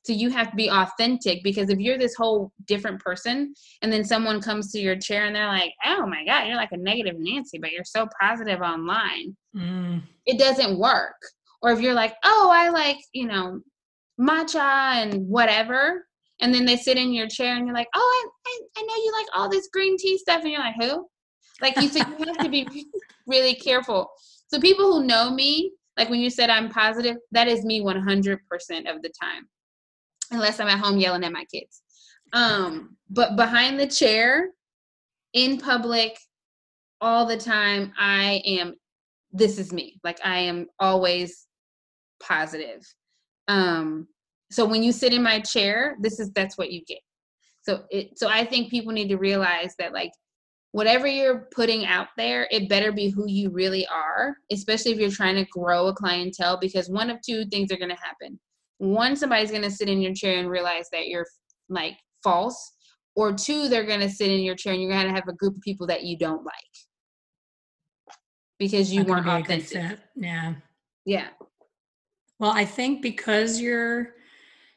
[0.07, 4.05] So you have to be authentic because if you're this whole different person and then
[4.05, 7.17] someone comes to your chair and they're like, oh my God, you're like a negative
[7.19, 10.01] Nancy, but you're so positive online, mm.
[10.25, 11.17] it doesn't work.
[11.61, 13.61] Or if you're like, oh, I like, you know,
[14.21, 16.07] matcha and whatever,
[16.41, 18.95] and then they sit in your chair and you're like, oh, I, I, I know
[18.95, 20.43] you like all this green tea stuff.
[20.43, 21.09] And you're like, who?
[21.61, 22.69] Like you said, you have to be
[23.27, 24.11] really careful.
[24.49, 28.39] So people who know me, like when you said I'm positive, that is me 100%
[28.39, 29.49] of the time,
[30.31, 31.83] unless I'm at home yelling at my kids.
[32.33, 34.51] Um, but behind the chair,
[35.33, 36.19] in public,
[37.01, 38.75] all the time, I am.
[39.33, 40.01] This is me.
[40.03, 41.47] Like I am always
[42.23, 42.83] positive.
[43.49, 44.09] Um,
[44.51, 47.01] so when you sit in my chair, this is that's what you get.
[47.63, 48.19] So it.
[48.19, 50.13] So I think people need to realize that like
[50.73, 55.11] whatever you're putting out there, it better be who you really are, especially if you're
[55.11, 58.39] trying to grow a clientele, because one of two things are going to happen.
[58.79, 61.27] One, somebody's going to sit in your chair and realize that you're
[61.69, 62.73] like false,
[63.15, 65.33] or two, they're going to sit in your chair and you're going to have a
[65.33, 66.55] group of people that you don't like
[68.59, 69.99] because you weren't authentic.
[70.15, 70.55] Yeah.
[71.05, 71.29] Yeah.
[72.39, 74.15] Well, I think because you're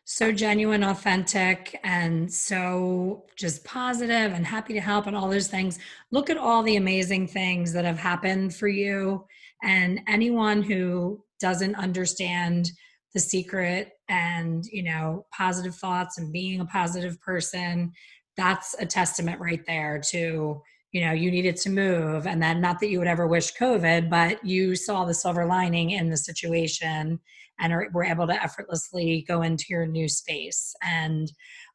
[0.06, 5.78] so genuine, authentic, and so just positive and happy to help and all those things.
[6.12, 9.26] Look at all the amazing things that have happened for you.
[9.62, 12.72] And anyone who doesn't understand
[13.14, 17.92] the secret and, you know, positive thoughts and being a positive person,
[18.38, 22.80] that's a testament right there to you know you needed to move and then not
[22.80, 27.20] that you would ever wish covid but you saw the silver lining in the situation
[27.60, 30.76] and are, were able to effortlessly go into your new space.
[30.82, 31.32] And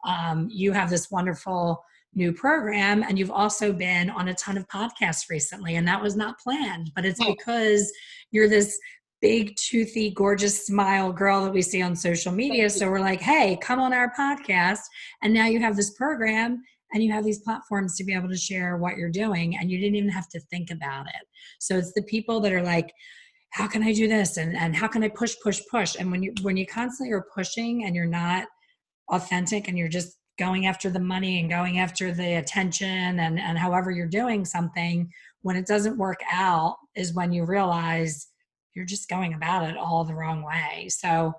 [0.07, 4.69] um, you have this wonderful new program, and you've also been on a ton of
[4.69, 7.93] podcasts recently, and that was not planned, but it's because
[8.31, 8.79] you're this
[9.25, 12.69] big, toothy, gorgeous smile girl that we see on social media.
[12.69, 14.81] So we're like, hey, come on our podcast.
[15.23, 18.37] And now you have this program and you have these platforms to be able to
[18.37, 21.27] share what you're doing and you didn't even have to think about it
[21.59, 22.93] so it's the people that are like
[23.51, 26.23] how can I do this and and how can I push push push and when
[26.23, 28.47] you when you constantly are pushing and you're not
[29.11, 33.59] authentic and you're just going after the money and going after the attention and and
[33.59, 35.11] however you're doing something
[35.43, 38.29] when it doesn't work out is when you realize
[38.75, 40.89] you're just going about it all the wrong way.
[40.89, 41.33] So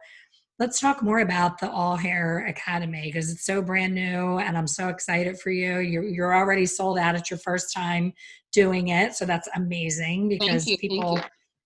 [0.60, 4.68] let's talk more about the all hair academy because it's so brand new and i'm
[4.68, 5.80] so excited for you.
[5.80, 8.14] You're, you're already sold out at your first time
[8.54, 11.20] doing it so that's amazing because you, people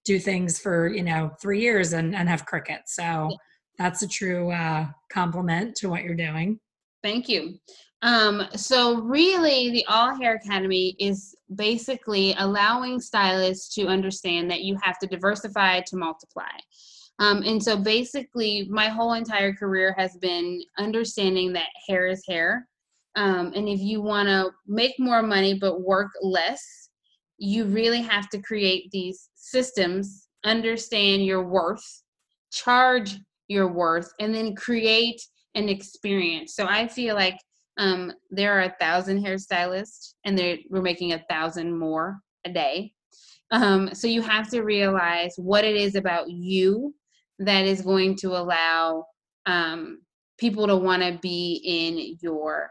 [0.05, 2.95] do things for you know three years and, and have crickets.
[2.95, 3.29] So
[3.77, 6.59] that's a true uh, compliment to what you're doing.
[7.03, 7.59] Thank you
[8.01, 14.77] um, so really the all hair academy is basically allowing stylists to understand that you
[14.81, 16.51] have to diversify to multiply
[17.19, 22.67] um, and so basically my whole entire career has been understanding that hair is hair
[23.15, 26.89] um, and if you want to make more money but work less
[27.39, 32.03] you really have to create these systems, understand your worth,
[32.51, 35.21] charge your worth, and then create
[35.55, 36.53] an experience.
[36.53, 37.37] So I feel like
[37.79, 40.37] um, there are a thousand hairstylists, and
[40.69, 42.93] we're making a thousand more a day.
[43.51, 46.93] Um, so you have to realize what it is about you
[47.39, 49.05] that is going to allow
[49.45, 50.01] um,
[50.37, 52.69] people to want to be in your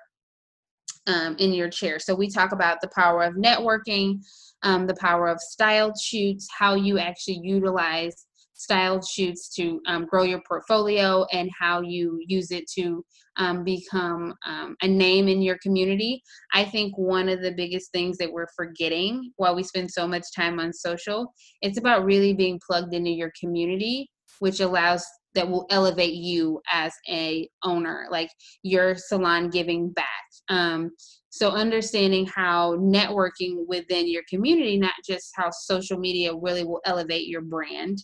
[1.07, 1.99] um, in your chair.
[1.99, 4.21] So we talk about the power of networking,
[4.63, 8.27] um, the power of styled shoots, how you actually utilize
[8.59, 13.05] styled shoots to um, grow your portfolio, and how you use it to
[13.37, 16.21] um, become um, a name in your community.
[16.53, 20.25] I think one of the biggest things that we're forgetting while we spend so much
[20.37, 25.67] time on social, it's about really being plugged into your community, which allows that will
[25.71, 28.31] elevate you as a owner like
[28.63, 30.07] your salon giving back
[30.49, 30.91] um,
[31.31, 37.29] so understanding how networking within your community, not just how social media really will elevate
[37.29, 37.99] your brand.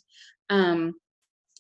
[0.51, 0.95] Um,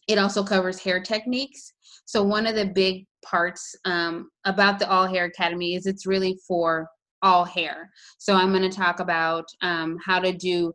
[0.08, 1.72] it also covers hair techniques.
[2.04, 6.38] So one of the big parts um, about the All Hair Academy is it's really
[6.46, 6.86] for
[7.22, 7.90] all hair.
[8.18, 10.74] So I'm going to talk about um, how to do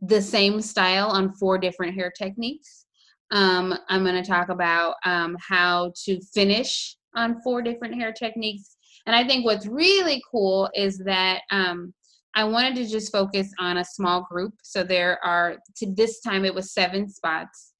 [0.00, 2.86] the same style on four different hair techniques.
[3.30, 8.76] Um, I'm going to talk about um, how to finish on four different hair techniques
[9.06, 11.94] And I think what's really cool is that um,
[12.36, 14.52] I wanted to just focus on a small group.
[14.62, 17.72] So there are, to this time, it was seven spots.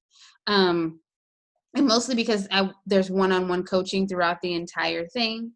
[0.47, 0.99] Um,
[1.75, 5.51] and mostly because I, there's one on one coaching throughout the entire thing.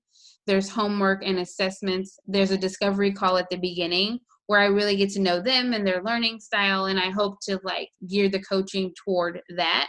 [0.46, 2.20] There's homework and assessments.
[2.28, 5.86] There's a discovery call at the beginning where I really get to know them and
[5.86, 6.86] their learning style.
[6.86, 9.88] And I hope to like gear the coaching toward that.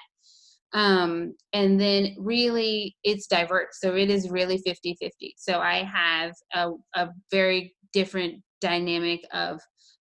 [0.72, 3.78] Um, and then really it's diverse.
[3.78, 5.34] So it is really 50 50.
[5.36, 9.60] So I have a, a very different dynamic of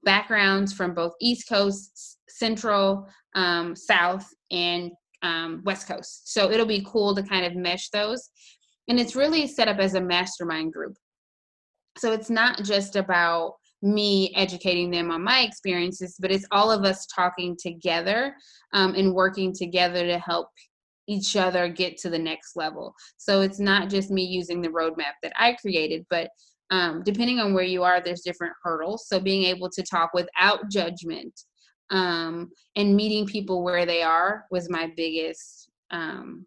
[0.03, 4.91] backgrounds from both East Coast, Central, um, South, and
[5.21, 6.33] um, West Coast.
[6.33, 8.29] So it'll be cool to kind of mesh those.
[8.87, 10.93] And it's really set up as a mastermind group.
[11.97, 16.83] So it's not just about me educating them on my experiences, but it's all of
[16.83, 18.35] us talking together
[18.73, 20.47] um, and working together to help
[21.07, 22.93] each other get to the next level.
[23.17, 26.29] So it's not just me using the roadmap that I created, but
[26.71, 29.07] um, depending on where you are, there's different hurdles.
[29.07, 31.33] So being able to talk without judgment
[31.91, 36.45] um, and meeting people where they are was my biggest um,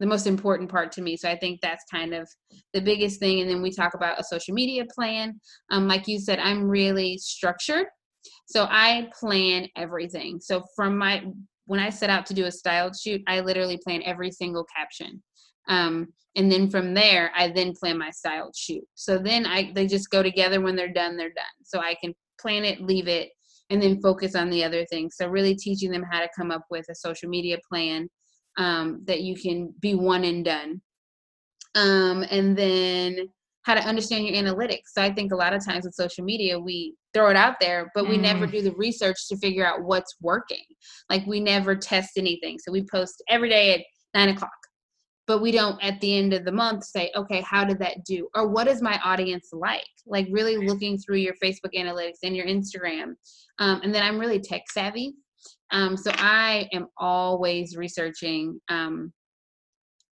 [0.00, 1.16] the most important part to me.
[1.16, 2.28] So i think that's kind of
[2.74, 3.40] the biggest thing.
[3.40, 5.40] And then we talk about a social media plan.
[5.70, 7.86] Um, like you said i'm really structured.
[8.46, 10.40] So i plan everything.
[10.40, 11.24] So from my
[11.66, 15.22] when i set out to do a styled shoot i literally plan every single caption
[15.68, 19.86] um, and then from there i then plan my styled shoot so then i they
[19.86, 23.30] just go together when they're done they're done so i can plan it leave it
[23.72, 25.16] and then focus on the other things.
[25.16, 28.06] So really teaching them how to come up with a social media plan
[28.58, 30.82] um, that you can be one and done.
[31.74, 33.28] Um, and then
[33.62, 34.88] how to understand your analytics.
[34.92, 37.90] So I think a lot of times with social media, we throw it out there,
[37.94, 38.22] but we mm.
[38.22, 40.64] never do the research to figure out what's working.
[41.08, 42.58] Like we never test anything.
[42.58, 43.80] So we post every day at
[44.14, 44.50] nine o'clock
[45.26, 48.28] but we don't at the end of the month say okay how did that do?
[48.34, 49.86] Or what is my audience like?
[50.06, 53.14] Like really looking through your facebook analytics and your instagram
[53.58, 55.14] um, and then i'm really tech savvy
[55.70, 59.12] um, so i am always researching um,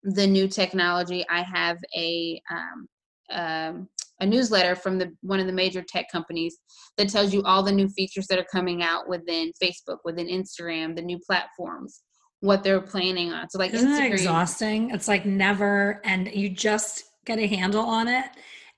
[0.03, 1.25] the new technology.
[1.29, 2.87] I have a um,
[3.31, 3.89] um,
[4.21, 6.57] a newsletter from the one of the major tech companies
[6.97, 10.95] that tells you all the new features that are coming out within facebook within instagram
[10.95, 12.01] the new platforms
[12.41, 13.49] what they're planning on.
[13.49, 14.91] So like Isn't Instagram, exhausting?
[14.91, 18.25] It's like never and you just get a handle on it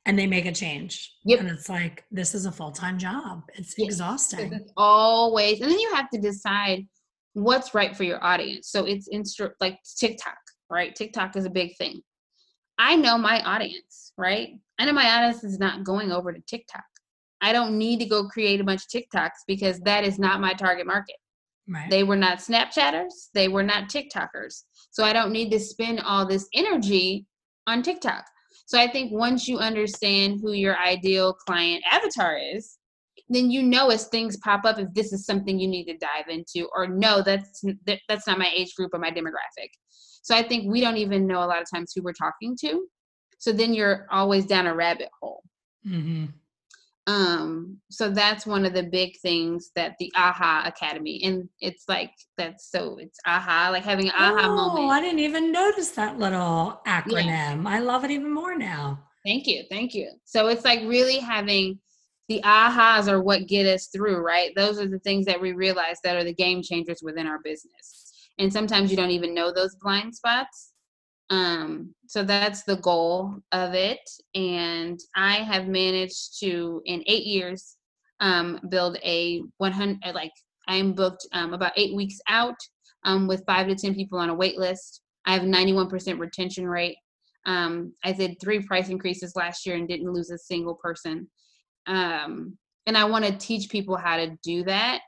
[0.06, 1.14] and they make a change.
[1.26, 1.40] Yep.
[1.42, 3.44] And it's like this is a full-time job.
[3.54, 3.88] It's yes.
[3.88, 4.54] exhausting.
[4.54, 6.88] It's always and then you have to decide
[7.34, 8.70] what's right for your audience.
[8.70, 10.38] So it's instru- like TikTok,
[10.70, 10.96] right?
[10.96, 12.02] TikTok is a big thing.
[12.78, 14.50] I know my audience, right?
[14.80, 16.84] I know my audience is not going over to TikTok.
[17.42, 20.54] I don't need to go create a bunch of TikToks because that is not my
[20.54, 21.16] target market.
[21.72, 21.90] Right.
[21.90, 23.30] They were not Snapchatters.
[23.34, 24.64] They were not TikTokers.
[24.92, 27.26] So I don't need to spend all this energy
[27.66, 28.26] on TikTok.
[28.66, 32.78] So I think once you understand who your ideal client avatar is,
[33.32, 36.28] then you know as things pop up if this is something you need to dive
[36.28, 37.64] into or no that's
[38.08, 39.70] that's not my age group or my demographic
[40.22, 42.86] so i think we don't even know a lot of times who we're talking to
[43.38, 45.44] so then you're always down a rabbit hole
[45.88, 46.26] mm-hmm.
[47.08, 52.12] Um, so that's one of the big things that the AHA Academy, and it's like
[52.38, 54.48] that's so it's AHA, like having an AHA moment.
[54.48, 54.92] oh, moment.
[54.92, 57.64] I didn't even notice that little acronym.
[57.64, 57.64] Yeah.
[57.66, 59.00] I love it even more now.
[59.26, 60.12] Thank you, thank you.
[60.26, 61.80] So it's like really having
[62.28, 64.52] the ahas are what get us through, right?
[64.56, 68.30] Those are the things that we realize that are the game changers within our business.
[68.40, 70.71] And sometimes you don't even know those blind spots
[71.32, 74.02] um, so that's the goal of it.
[74.36, 77.78] And I have managed to, in eight years,
[78.20, 80.34] um, build a 100, like
[80.68, 82.58] I'm booked um, about eight weeks out
[83.06, 85.02] um, with five to 10 people on a wait list.
[85.26, 86.98] I have 91% retention rate.
[87.46, 91.30] Um, I did three price increases last year and didn't lose a single person.
[91.88, 95.00] Um, and I want to teach people how to do that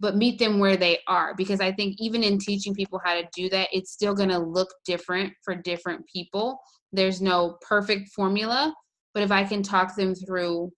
[0.00, 3.26] but meet them where they are because i think even in teaching people how to
[3.34, 6.58] do that it's still going to look different for different people.
[6.92, 8.74] There's no perfect formula
[9.14, 10.70] but if i can talk them through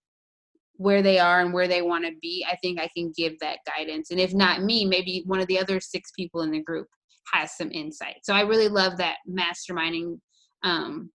[0.75, 3.59] where they are and where they want to be i think i can give that
[3.67, 4.11] guidance.
[4.11, 6.87] And if not me maybe one of the other six people in the group
[7.33, 8.17] has some insight.
[8.25, 10.19] So i really love that masterminding
[10.65, 11.11] um,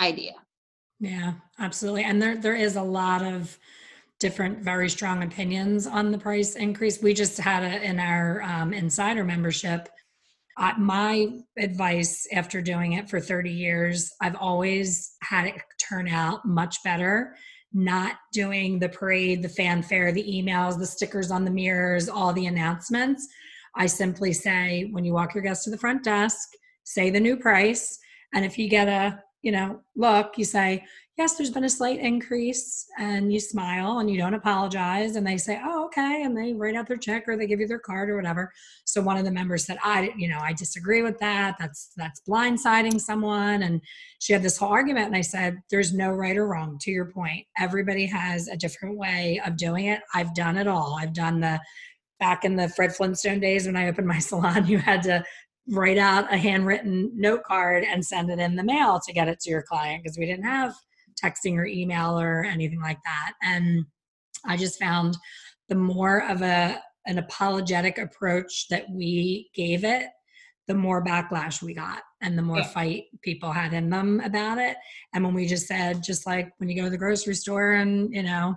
[0.00, 0.32] idea.
[1.00, 2.04] Yeah absolutely.
[2.04, 3.58] And there there is a lot of
[4.20, 7.02] different very strong opinions on the price increase.
[7.02, 9.88] We just had it in our um, insider membership.
[10.58, 15.54] Uh, my advice after doing it for 30 years, I've always had it
[15.88, 17.34] turn out much better.
[17.72, 22.46] Not doing the parade, the fanfare, the emails, the stickers on the mirrors, all the
[22.46, 23.26] announcements.
[23.74, 26.48] I simply say, when you walk your guest to the front desk,
[26.84, 27.98] say the new price.
[28.34, 30.84] And if you get a you know, look, you say,
[31.20, 35.36] yes, there's been a slight increase, and you smile and you don't apologize, and they
[35.36, 38.08] say, oh, okay, and they write out their check or they give you their card
[38.08, 38.50] or whatever.
[38.86, 41.56] So one of the members said, I, you know, I disagree with that.
[41.58, 43.82] That's that's blindsiding someone, and
[44.18, 46.78] she had this whole argument, and I said, there's no right or wrong.
[46.80, 50.00] To your point, everybody has a different way of doing it.
[50.14, 50.96] I've done it all.
[50.98, 51.60] I've done the
[52.18, 55.22] back in the Fred Flintstone days when I opened my salon, you had to
[55.68, 59.38] write out a handwritten note card and send it in the mail to get it
[59.40, 60.74] to your client because we didn't have
[61.22, 63.32] texting or email or anything like that.
[63.42, 63.84] And
[64.46, 65.16] I just found
[65.68, 70.06] the more of a an apologetic approach that we gave it,
[70.68, 72.68] the more backlash we got and the more yeah.
[72.68, 74.76] fight people had in them about it.
[75.14, 78.14] And when we just said, just like when you go to the grocery store and,
[78.14, 78.54] you know,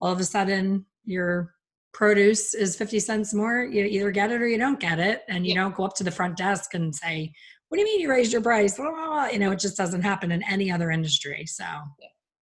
[0.00, 1.54] all of a sudden your
[1.92, 5.22] produce is 50 cents more, you either get it or you don't get it.
[5.28, 5.62] And you yeah.
[5.62, 7.32] don't go up to the front desk and say,
[7.74, 8.78] what do you mean you raised your price?
[8.78, 11.44] You know, it just doesn't happen in any other industry.
[11.44, 11.64] So,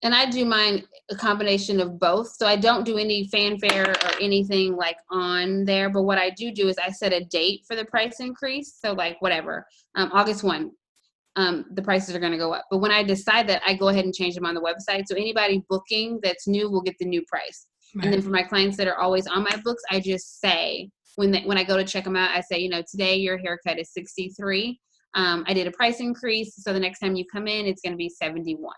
[0.02, 2.28] and I do mine a combination of both.
[2.36, 5.88] So I don't do any fanfare or anything like on there.
[5.88, 8.76] But what I do do is I set a date for the price increase.
[8.78, 9.64] So like whatever,
[9.94, 10.72] um, August one,
[11.36, 12.66] um, the prices are going to go up.
[12.70, 15.04] But when I decide that, I go ahead and change them on the website.
[15.06, 17.68] So anybody booking that's new will get the new price.
[17.94, 18.04] Right.
[18.04, 21.30] And then for my clients that are always on my books, I just say when
[21.30, 23.78] they, when I go to check them out, I say, you know, today your haircut
[23.78, 24.78] is 63.
[25.14, 27.92] Um, I did a price increase, so the next time you come in, it's going
[27.92, 28.72] to be 71.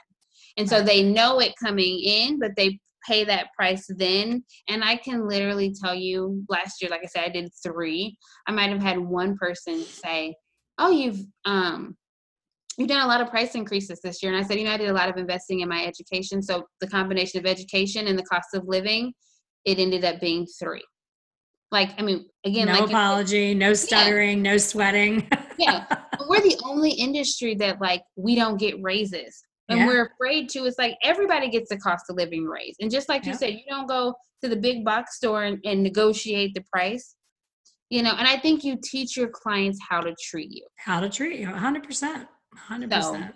[0.57, 4.45] And so they know it coming in, but they pay that price then.
[4.69, 8.17] And I can literally tell you, last year, like I said, I did three.
[8.47, 10.35] I might have had one person say,
[10.79, 11.97] "Oh, you've um,
[12.79, 14.33] you've done a lot of price increases this year.
[14.33, 16.43] And I said, you know, I did a lot of investing in my education.
[16.43, 19.13] So the combination of education and the cost of living,
[19.65, 20.83] it ended up being three.
[21.75, 24.53] Like, I mean, again, no like apology, no stuttering, yeah.
[24.53, 25.29] no sweating.
[25.59, 25.85] yeah.
[26.29, 29.43] We're the only industry that like we don't get raises.
[29.69, 29.87] And yeah.
[29.87, 30.67] we're afraid to.
[30.67, 32.77] It's like everybody gets a cost of living raise.
[32.81, 33.33] And just like yeah.
[33.33, 37.15] you said, you don't go to the big box store and, and negotiate the price
[37.91, 41.09] you know and i think you teach your clients how to treat you how to
[41.11, 42.27] treat you 100%
[42.71, 43.03] 100%.
[43.03, 43.29] So,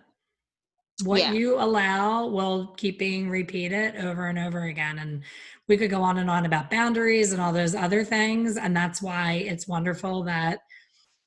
[1.04, 1.32] what yeah.
[1.32, 4.98] you allow will keep being repeated over and over again.
[4.98, 5.22] And
[5.68, 8.56] we could go on and on about boundaries and all those other things.
[8.56, 10.60] And that's why it's wonderful that,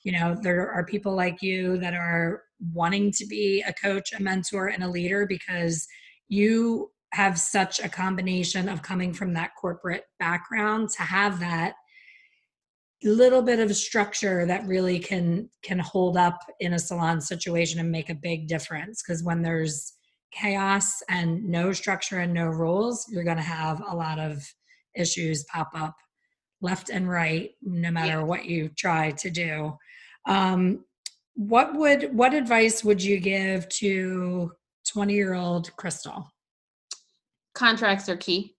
[0.03, 4.21] you know, there are people like you that are wanting to be a coach, a
[4.21, 5.87] mentor, and a leader because
[6.27, 11.73] you have such a combination of coming from that corporate background to have that
[13.03, 17.91] little bit of structure that really can can hold up in a salon situation and
[17.91, 19.93] make a big difference because when there's
[20.31, 24.43] chaos and no structure and no rules you're going to have a lot of
[24.95, 25.95] issues pop up
[26.61, 28.23] left and right no matter yeah.
[28.23, 29.73] what you try to do
[30.27, 30.83] um,
[31.35, 34.51] what would what advice would you give to
[34.87, 36.27] 20 year old Chrystal
[37.53, 38.55] contracts are key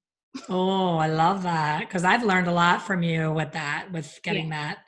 [0.48, 4.48] Oh, I love that because I've learned a lot from you with that, with getting
[4.48, 4.74] yeah.
[4.74, 4.78] that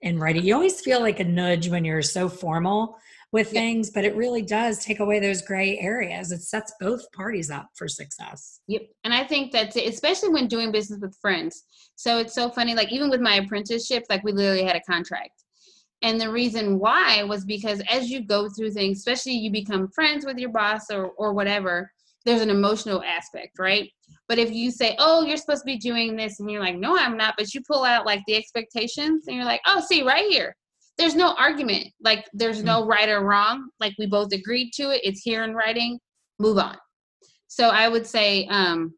[0.00, 0.44] in writing.
[0.44, 2.96] You always feel like a nudge when you're so formal
[3.36, 3.60] with yeah.
[3.60, 6.32] things, but it really does take away those gray areas.
[6.32, 8.60] It sets both parties up for success.
[8.66, 8.82] Yep.
[9.04, 11.64] And I think that especially when doing business with friends.
[11.96, 15.44] So it's so funny, like even with my apprenticeship, like we literally had a contract.
[16.00, 20.24] And the reason why was because as you go through things, especially you become friends
[20.24, 21.90] with your boss or, or whatever,
[22.24, 23.90] there's an emotional aspect, right?
[24.28, 26.96] But if you say, oh, you're supposed to be doing this, and you're like, no,
[26.96, 30.24] I'm not, but you pull out like the expectations and you're like, oh, see, right
[30.30, 30.56] here.
[30.98, 31.88] There's no argument.
[32.02, 32.88] Like, there's no mm.
[32.88, 33.68] right or wrong.
[33.80, 35.00] Like, we both agreed to it.
[35.04, 35.98] It's here in writing.
[36.38, 36.76] Move on.
[37.48, 38.94] So I would say um,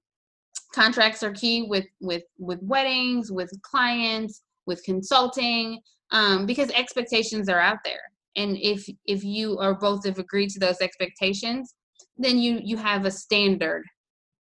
[0.74, 5.80] contracts are key with with with weddings, with clients, with consulting,
[6.12, 8.00] um, because expectations are out there.
[8.36, 11.74] And if if you or both have agreed to those expectations,
[12.16, 13.84] then you you have a standard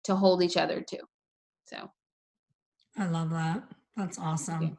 [0.05, 0.97] to hold each other to
[1.65, 1.89] so
[2.97, 3.63] i love that
[3.97, 4.77] that's awesome.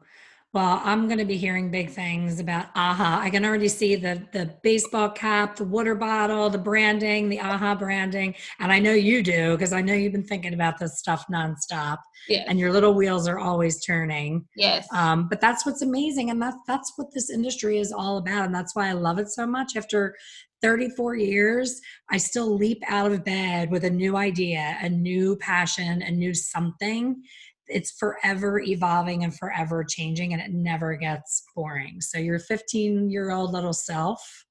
[0.57, 4.19] Well i'm going to be hearing big things about aha i can already see the
[4.33, 9.21] the baseball cap the water bottle the branding the aha branding and i know you
[9.21, 12.43] do because i know you've been thinking about this stuff nonstop yes.
[12.49, 16.57] and your little wheels are always turning yes um, but that's what's amazing and that's
[16.65, 19.75] that's what this industry is all about and that's why i love it so much
[19.75, 20.15] after
[20.61, 21.79] 34 years,
[22.09, 26.33] I still leap out of bed with a new idea, a new passion, a new
[26.33, 27.21] something.
[27.67, 32.01] It's forever evolving and forever changing, and it never gets boring.
[32.01, 34.45] So, your 15 year old little self,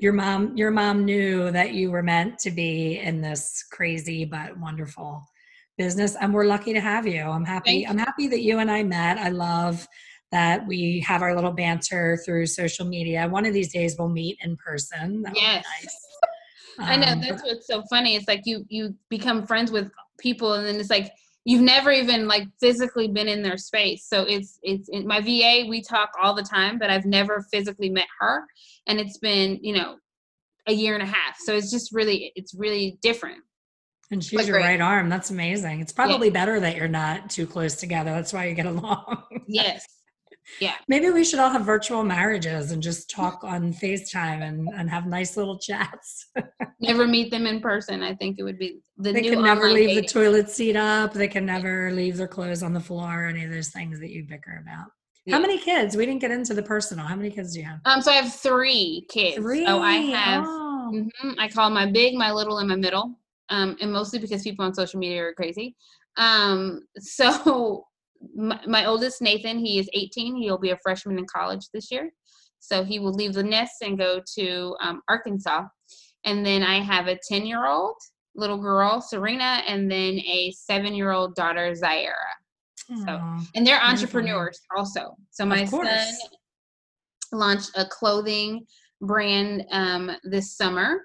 [0.00, 4.58] your mom, your mom knew that you were meant to be in this crazy but
[4.58, 5.24] wonderful
[5.78, 7.22] business, and we're lucky to have you.
[7.22, 7.86] I'm happy.
[7.86, 9.18] I'm happy that you and I met.
[9.18, 9.86] I love
[10.32, 13.28] that we have our little banter through social media.
[13.28, 15.22] One of these days we'll meet in person.
[15.22, 15.64] That yes.
[15.80, 15.96] Nice.
[16.78, 18.16] I know Um, that's what's so funny.
[18.16, 21.12] It's like you you become friends with people, and then it's like
[21.44, 24.06] you've never even like physically been in their space.
[24.08, 25.64] So it's it's in my VA.
[25.68, 28.44] We talk all the time, but I've never physically met her,
[28.86, 29.96] and it's been you know
[30.66, 31.36] a year and a half.
[31.38, 33.38] So it's just really it's really different.
[34.10, 34.64] And she's But your great.
[34.64, 35.08] right arm.
[35.08, 35.80] That's amazing.
[35.80, 38.10] It's probably better that you're not too close together.
[38.10, 39.22] That's why you get along.
[39.46, 39.84] Yes.
[40.60, 40.74] Yeah.
[40.88, 45.06] Maybe we should all have virtual marriages and just talk on FaceTime and, and have
[45.06, 46.26] nice little chats.
[46.80, 48.02] Never meet them in person.
[48.02, 51.14] I think it would be the they new can never leave the toilet seat up.
[51.14, 54.24] They can never leave their clothes on the floor, any of those things that you
[54.24, 54.86] bicker about.
[55.30, 55.96] How many kids?
[55.96, 57.06] We didn't get into the personal.
[57.06, 57.80] How many kids do you have?
[57.86, 58.02] Um.
[58.02, 59.36] So I have three kids.
[59.36, 59.64] Three.
[59.66, 60.44] Oh, I have.
[60.46, 60.90] Oh.
[60.92, 61.36] Mhm.
[61.38, 63.18] I call my big, my little, and my middle.
[63.48, 65.76] Um, and mostly because people on social media are crazy.
[66.18, 67.86] Um, so
[68.34, 70.36] my, my oldest Nathan, he is 18.
[70.36, 72.10] He'll be a freshman in college this year.
[72.60, 75.64] So he will leave the nest and go to um, Arkansas.
[76.24, 77.96] And then I have a 10 year old
[78.34, 82.12] little girl, Serena, and then a seven year old daughter, Zaira.
[82.90, 83.44] Aw.
[83.54, 85.14] And they're entrepreneurs also.
[85.30, 85.86] So my son
[87.32, 88.66] launched a clothing
[89.00, 91.00] brand um, this summer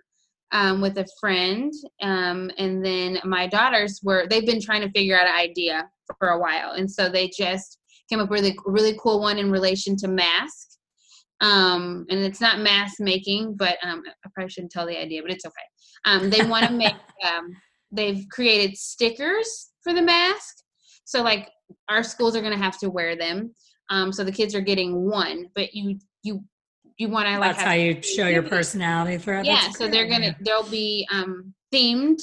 [0.52, 1.72] um, with a friend.
[2.02, 6.30] Um, and then my daughters were, they've been trying to figure out an idea for
[6.30, 6.72] a while.
[6.72, 7.78] And so they just
[8.10, 10.68] came up with a really cool one in relation to mask.
[11.41, 15.32] Um, and it's not mask making, but um, I probably shouldn't tell the idea, but
[15.32, 15.56] it's okay.
[16.06, 17.56] Um, they want to make, um,
[17.91, 20.58] they've created stickers for the mask.
[21.06, 21.50] So like
[21.88, 23.54] our schools are going to have to wear them.
[23.89, 26.43] Um, so the kids are getting one, but you you
[27.00, 29.45] you want to like That's how you show your personality through it.
[29.45, 32.20] Yeah, so they're gonna they'll be um, themed,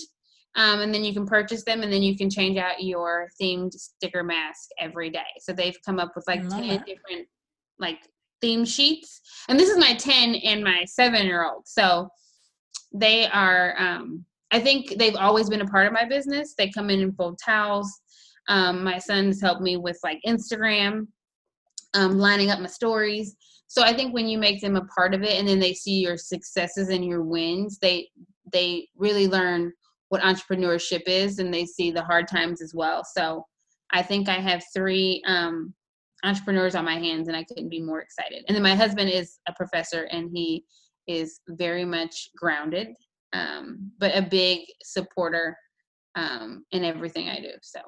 [0.55, 3.72] um, and then you can purchase them, and then you can change out your themed
[3.72, 5.24] sticker mask every day.
[5.41, 6.87] So they've come up with like ten it.
[6.87, 7.27] different
[7.79, 8.01] like
[8.43, 11.62] theme sheets, and this is my ten and my seven year old.
[11.66, 12.11] So
[12.95, 13.74] they are.
[13.79, 16.55] Um, I think they've always been a part of my business.
[16.57, 17.91] They come in and fold towels.
[18.49, 21.07] Um, my son's helped me with like Instagram,
[21.95, 23.35] um, lining up my stories.
[23.68, 26.00] So I think when you make them a part of it, and then they see
[26.00, 28.08] your successes and your wins, they
[28.52, 29.72] they really learn
[30.08, 33.02] what entrepreneurship is, and they see the hard times as well.
[33.04, 33.44] So
[33.92, 35.74] I think I have three um,
[36.24, 38.44] entrepreneurs on my hands, and I couldn't be more excited.
[38.46, 40.64] And then my husband is a professor, and he
[41.08, 42.88] is very much grounded,
[43.32, 45.56] um, but a big supporter
[46.14, 47.52] um, in everything I do.
[47.62, 47.80] So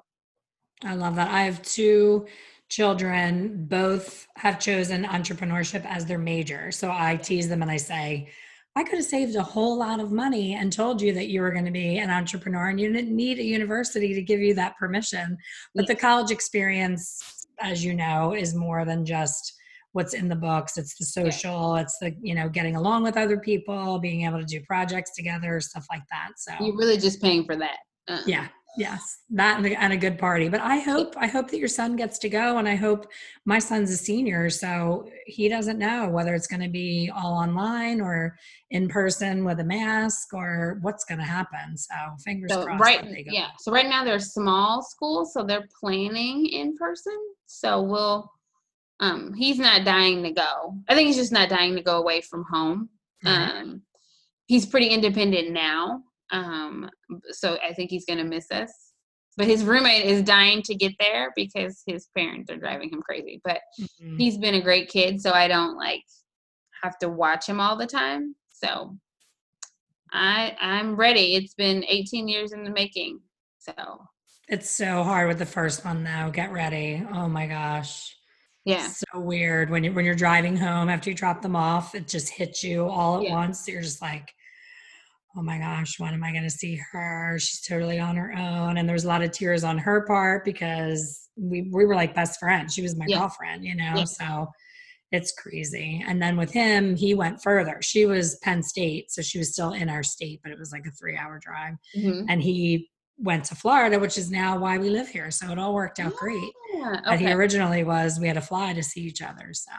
[0.85, 1.31] I love that.
[1.31, 2.27] I have two
[2.69, 6.71] children, both have chosen entrepreneurship as their major.
[6.71, 8.31] So I tease them and I say,
[8.77, 11.51] I could have saved a whole lot of money and told you that you were
[11.51, 14.77] going to be an entrepreneur and you didn't need a university to give you that
[14.77, 15.37] permission.
[15.75, 19.55] But the college experience, as you know, is more than just
[19.93, 20.77] what's in the books.
[20.77, 24.45] It's the social, it's the, you know, getting along with other people, being able to
[24.45, 26.33] do projects together, stuff like that.
[26.37, 27.79] So you're really just paying for that.
[28.07, 31.69] Uh, yeah yes that and a, good party but i hope i hope that your
[31.69, 33.07] son gets to go and i hope
[33.45, 38.01] my son's a senior so he doesn't know whether it's going to be all online
[38.01, 38.37] or
[38.71, 41.95] in person with a mask or what's going to happen so
[42.25, 43.31] fingers So crossed right, they go.
[43.33, 43.49] yeah.
[43.59, 47.17] So right now they're small schools, so they're planning in person.
[47.47, 48.31] So we'll.
[49.01, 50.75] Um, he's not dying to go.
[50.89, 52.89] I think he's just not dying to go away from home.
[53.25, 53.51] Right.
[53.63, 53.83] Um,
[54.47, 56.03] he's pretty independent now.
[56.31, 56.89] Um,
[57.31, 58.73] so I think he's gonna miss us.
[59.37, 63.41] But his roommate is dying to get there because his parents are driving him crazy.
[63.45, 64.19] But Mhm.
[64.19, 66.03] he's been a great kid, so I don't like
[66.83, 68.35] have to watch him all the time.
[68.53, 68.97] So
[70.13, 71.35] I I'm ready.
[71.35, 73.21] It's been 18 years in the making.
[73.59, 73.73] So
[74.49, 78.17] it's so hard with the first one though get ready oh my gosh
[78.65, 78.87] yeah.
[78.89, 82.31] so weird when you when you're driving home after you drop them off it just
[82.31, 83.33] hits you all at Yeah.
[83.35, 84.33] once you're just like
[85.37, 87.39] oh my gosh when am i going to see her?
[87.39, 88.79] She's totally on her own.
[88.79, 92.39] And there's a lot of tears on her part because we we were like best
[92.41, 92.75] friends.
[92.75, 93.19] She was my Yeah.
[93.21, 94.05] girlfriend you know Yeah.
[94.05, 94.47] so
[95.13, 96.05] it's crazy.
[96.07, 97.79] And then with him he went further.
[97.83, 100.87] She was penn state so she was still in our state but it was like
[100.87, 101.75] a three hour drive.
[101.97, 102.27] Mhm.
[102.29, 105.75] and he went to florida which is now why we live here so it all
[105.75, 106.53] worked out great.
[106.73, 109.73] Yeah, but he originally was we had to fly to see each other so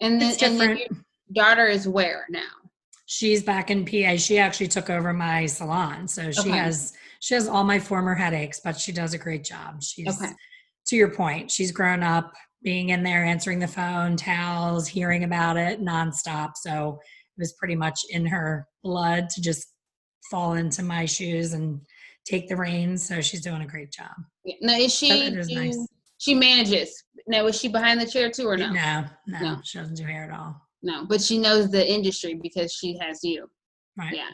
[0.00, 0.78] And it's and your
[1.32, 2.52] daughter is where now?
[3.12, 6.50] She's back in pa she actually took over my salon so she Okay.
[6.50, 10.32] has she has all my former headaches but she does a great job she's Okay.
[10.86, 12.32] to your point she's grown up
[12.62, 17.00] being in there answering the phone towels hearing about it nonstop so
[17.36, 19.66] it was pretty much in her blood to just
[20.30, 21.80] fall into my shoes and
[22.24, 24.12] take the reins so she's doing a great job
[24.44, 24.54] Yeah.
[24.60, 25.08] Now is she?
[25.10, 25.86] is do- nice.
[26.18, 27.02] She manages.
[27.26, 28.70] Now is she behind the chair too, or no?
[28.70, 29.60] no no, No.
[29.64, 33.22] she doesn't do hair at all No, but she knows the industry because she has
[33.22, 33.48] you.
[33.96, 34.30] right Yeah.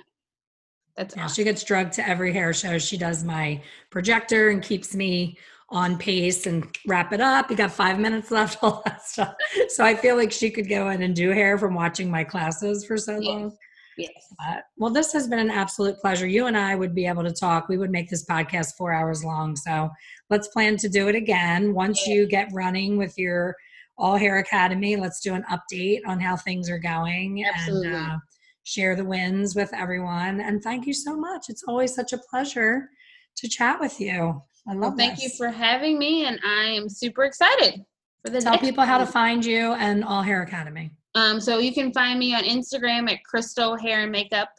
[0.97, 1.35] That's Yeah, awesome.
[1.35, 2.79] she gets drugged to every hair show.
[2.79, 5.37] She does my projector and keeps me
[5.69, 7.51] on pace and wrap it up.
[7.51, 9.35] You got five minutes left, all that stuff.
[9.69, 12.87] So I feel like she could go in and do hair from watching my classes
[12.87, 13.25] for so Yes.
[13.25, 13.57] long.
[13.99, 14.11] Yes.
[14.47, 16.27] Uh, well, this has been an absolute pleasure.
[16.27, 17.69] You and I would be able to talk.
[17.69, 19.57] We would make this podcast four hours long.
[19.57, 19.91] So
[20.31, 21.73] let's plan to do it again.
[21.75, 22.15] Once Yeah.
[22.15, 23.57] you get running with your
[23.99, 27.89] All Hair Academy, let's do an update on how things are going Absolutely.
[27.89, 28.17] and uh,
[28.65, 30.41] share the wins with everyone.
[30.41, 31.49] And thank you so much.
[31.49, 32.91] It's always such a pleasure
[33.37, 34.43] to chat with you.
[34.69, 37.85] I love Well, thank you for having me, and I am super excited
[38.25, 40.91] for the Tell people how to find you and All Hair Academy.
[41.15, 44.51] Um, so you can find me on Instagram at Chrystal Hair and Makeup,